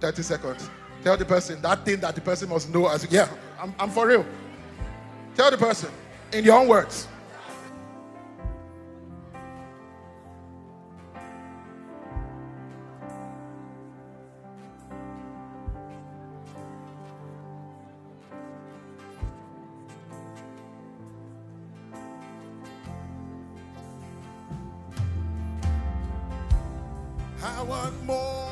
[0.01, 0.69] 30 seconds.
[1.03, 3.29] Tell the person that thing that the person must know as yeah,
[3.59, 4.27] I'm, I'm for real.
[5.35, 5.91] Tell the person
[6.35, 7.07] in your own words.
[27.43, 28.44] I want more,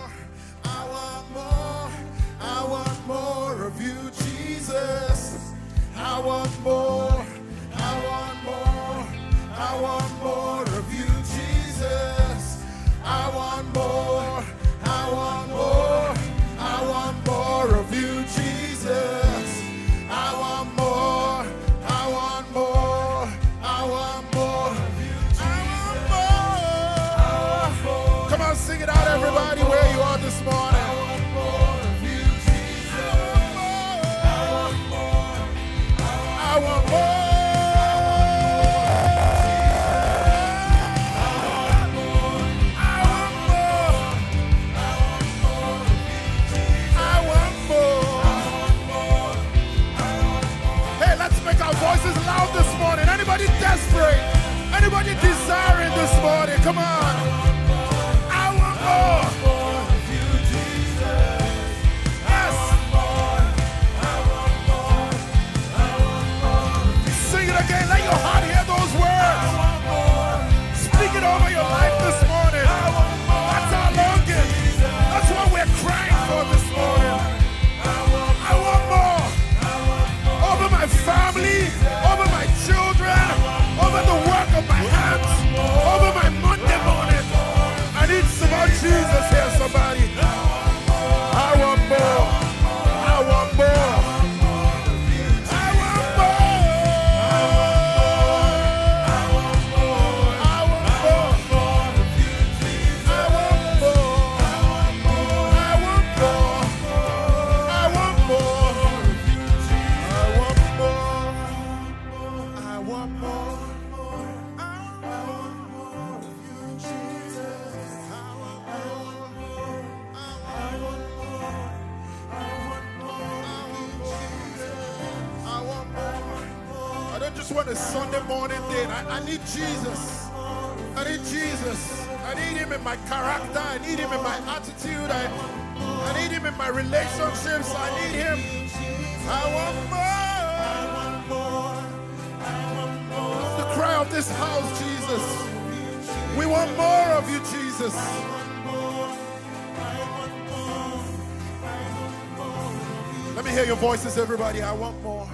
[153.82, 154.62] voices, everybody.
[154.62, 155.28] I want more.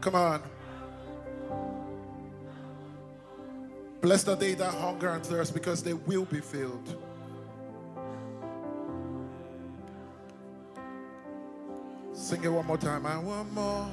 [0.00, 0.42] Come on.
[4.00, 6.96] Blessed are they that hunger and thirst because they will be filled.
[12.12, 13.06] Sing it one more time.
[13.06, 13.88] I want more.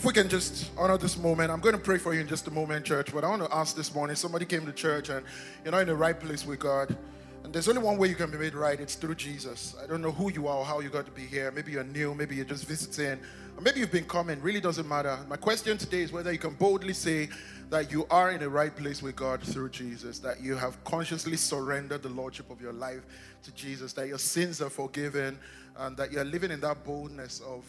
[0.00, 2.46] If we can just honor this moment, I'm going to pray for you in just
[2.46, 3.12] a moment, church.
[3.12, 5.26] But I want to ask this morning somebody came to church and
[5.62, 6.96] you're not in the right place with God.
[7.44, 9.76] And there's only one way you can be made right it's through Jesus.
[9.78, 11.50] I don't know who you are or how you got to be here.
[11.50, 13.20] Maybe you're new, maybe you're just visiting,
[13.58, 14.40] or maybe you've been coming.
[14.40, 15.18] Really doesn't matter.
[15.28, 17.28] My question today is whether you can boldly say
[17.68, 21.36] that you are in the right place with God through Jesus, that you have consciously
[21.36, 23.02] surrendered the Lordship of your life
[23.42, 25.38] to Jesus, that your sins are forgiven,
[25.76, 27.66] and that you're living in that boldness of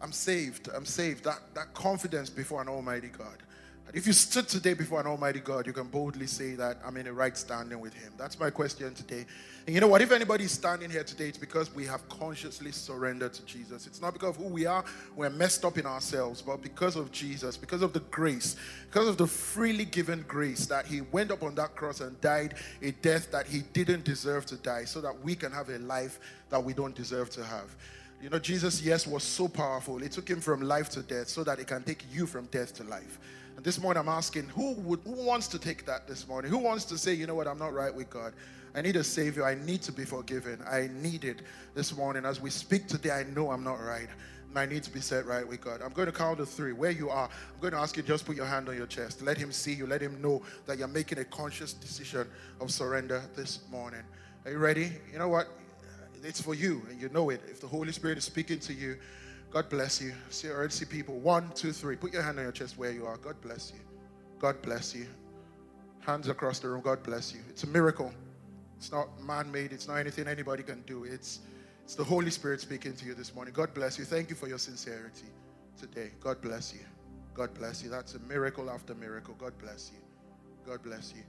[0.00, 0.68] I'm saved.
[0.74, 1.24] I'm saved.
[1.24, 3.38] That, that confidence before an Almighty God.
[3.94, 7.06] If you stood today before an Almighty God, you can boldly say that I'm in
[7.06, 8.12] a right standing with Him.
[8.18, 9.24] That's my question today.
[9.66, 10.02] And you know what?
[10.02, 13.86] If anybody's standing here today, it's because we have consciously surrendered to Jesus.
[13.86, 14.84] It's not because of who we are,
[15.14, 18.56] we're messed up in ourselves, but because of Jesus, because of the grace,
[18.90, 22.54] because of the freely given grace that He went up on that cross and died
[22.82, 26.18] a death that He didn't deserve to die, so that we can have a life
[26.50, 27.76] that we don't deserve to have.
[28.24, 30.02] You know, Jesus, yes, was so powerful.
[30.02, 32.74] It took him from life to death so that it can take you from death
[32.76, 33.18] to life.
[33.54, 36.50] And this morning I'm asking, who would who wants to take that this morning?
[36.50, 38.32] Who wants to say, you know what, I'm not right with God?
[38.74, 39.44] I need a savior.
[39.44, 40.62] I need to be forgiven.
[40.66, 41.42] I need it
[41.74, 42.24] this morning.
[42.24, 44.08] As we speak today, I know I'm not right.
[44.48, 45.82] And I need to be set right with God.
[45.82, 46.72] I'm going to count to three.
[46.72, 49.20] Where you are, I'm going to ask you just put your hand on your chest.
[49.20, 49.86] Let him see you.
[49.86, 52.26] Let him know that you're making a conscious decision
[52.58, 54.00] of surrender this morning.
[54.46, 54.92] Are you ready?
[55.12, 55.46] You know what?
[56.24, 57.40] It's for you, and you know it.
[57.48, 58.96] If the Holy Spirit is speaking to you,
[59.50, 60.12] God bless you.
[60.30, 61.18] See, I already see people.
[61.18, 61.96] One, two, three.
[61.96, 63.16] Put your hand on your chest where you are.
[63.18, 63.80] God bless you.
[64.38, 65.06] God bless you.
[66.00, 66.82] Hands across the room.
[66.82, 67.40] God bless you.
[67.48, 68.12] It's a miracle.
[68.76, 69.72] It's not man-made.
[69.72, 71.04] It's not anything anybody can do.
[71.04, 71.40] It's
[71.84, 73.52] it's the Holy Spirit speaking to you this morning.
[73.54, 74.04] God bless you.
[74.04, 75.26] Thank you for your sincerity
[75.78, 76.10] today.
[76.20, 76.80] God bless you.
[77.34, 77.90] God bless you.
[77.90, 79.34] That's a miracle after miracle.
[79.38, 80.00] God bless you.
[80.66, 81.22] God bless you.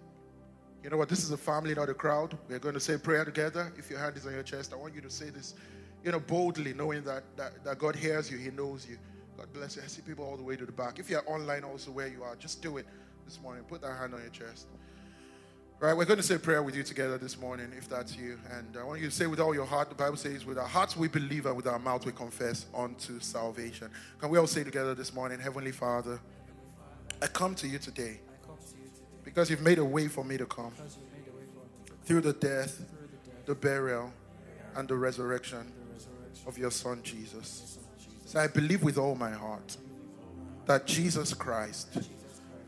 [0.83, 1.09] You know what?
[1.09, 2.37] This is a family, not a crowd.
[2.47, 3.73] We're going to say prayer together.
[3.77, 5.55] If your hand is on your chest, I want you to say this,
[6.03, 8.97] you know, boldly, knowing that, that, that God hears you, He knows you.
[9.37, 9.81] God bless you.
[9.83, 10.99] I see people all the way to the back.
[10.99, 12.85] If you're online also where you are, just do it
[13.25, 13.63] this morning.
[13.63, 14.67] Put that hand on your chest.
[15.77, 18.39] Right, we're going to say prayer with you together this morning, if that's you.
[18.49, 20.67] And I want you to say with all your heart, the Bible says, with our
[20.67, 23.89] hearts we believe and with our mouths we confess unto salvation.
[24.19, 26.17] Can we all say together this morning, Heavenly Father,
[27.21, 28.21] I come to you today
[29.35, 30.71] because you've made a way for me to come
[32.05, 32.81] through the death,
[33.45, 34.13] the burial,
[34.77, 35.69] and the resurrection
[36.47, 37.77] of your Son Jesus.
[38.25, 39.75] So I believe with all my heart
[40.67, 41.97] that Jesus Christ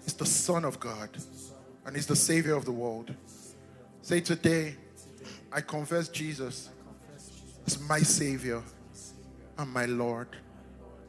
[0.06, 1.10] is the Son of God
[1.86, 3.16] and is the Savior of the world.
[4.02, 4.76] Say today,
[5.54, 6.70] I confess Jesus
[7.66, 8.62] as my Savior
[9.58, 10.28] and my Lord.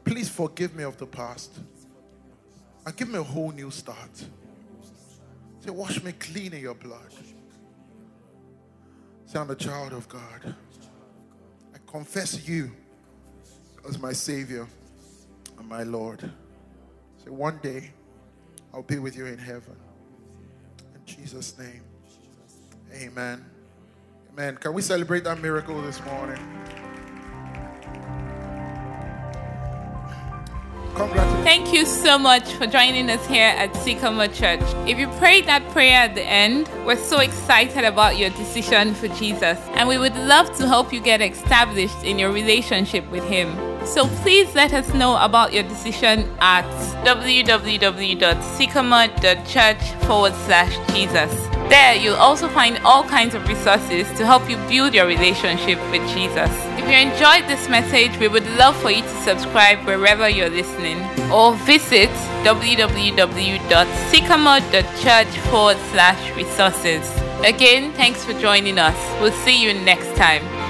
[0.05, 1.51] Please forgive me of the past
[2.85, 4.25] and give me a whole new start.
[5.61, 7.13] Say, wash me clean in your blood.
[9.25, 10.55] Say, I'm a child of God.
[11.73, 12.71] I confess you
[13.87, 14.67] as my Savior
[15.57, 16.21] and my Lord.
[17.23, 17.91] Say, one day
[18.73, 19.75] I'll be with you in heaven.
[20.95, 21.81] In Jesus' name.
[22.93, 23.45] Amen.
[24.31, 24.57] Amen.
[24.57, 26.39] Can we celebrate that miracle this morning?
[31.43, 34.61] Thank you so much for joining us here at Sycamore Church.
[34.87, 39.07] If you prayed that prayer at the end, we're so excited about your decision for
[39.07, 43.68] Jesus, and we would love to help you get established in your relationship with Him.
[43.89, 46.63] So please let us know about your decision at
[47.03, 51.33] www.sycamore.church forward slash Jesus.
[51.69, 56.07] There, you'll also find all kinds of resources to help you build your relationship with
[56.13, 56.51] Jesus.
[56.77, 61.03] If you enjoyed this message, we would love for you to subscribe wherever you're listening
[61.31, 62.11] or visit
[62.45, 67.11] www.sycamore.church forward slash resources.
[67.43, 68.95] Again, thanks for joining us.
[69.19, 70.68] We'll see you next time.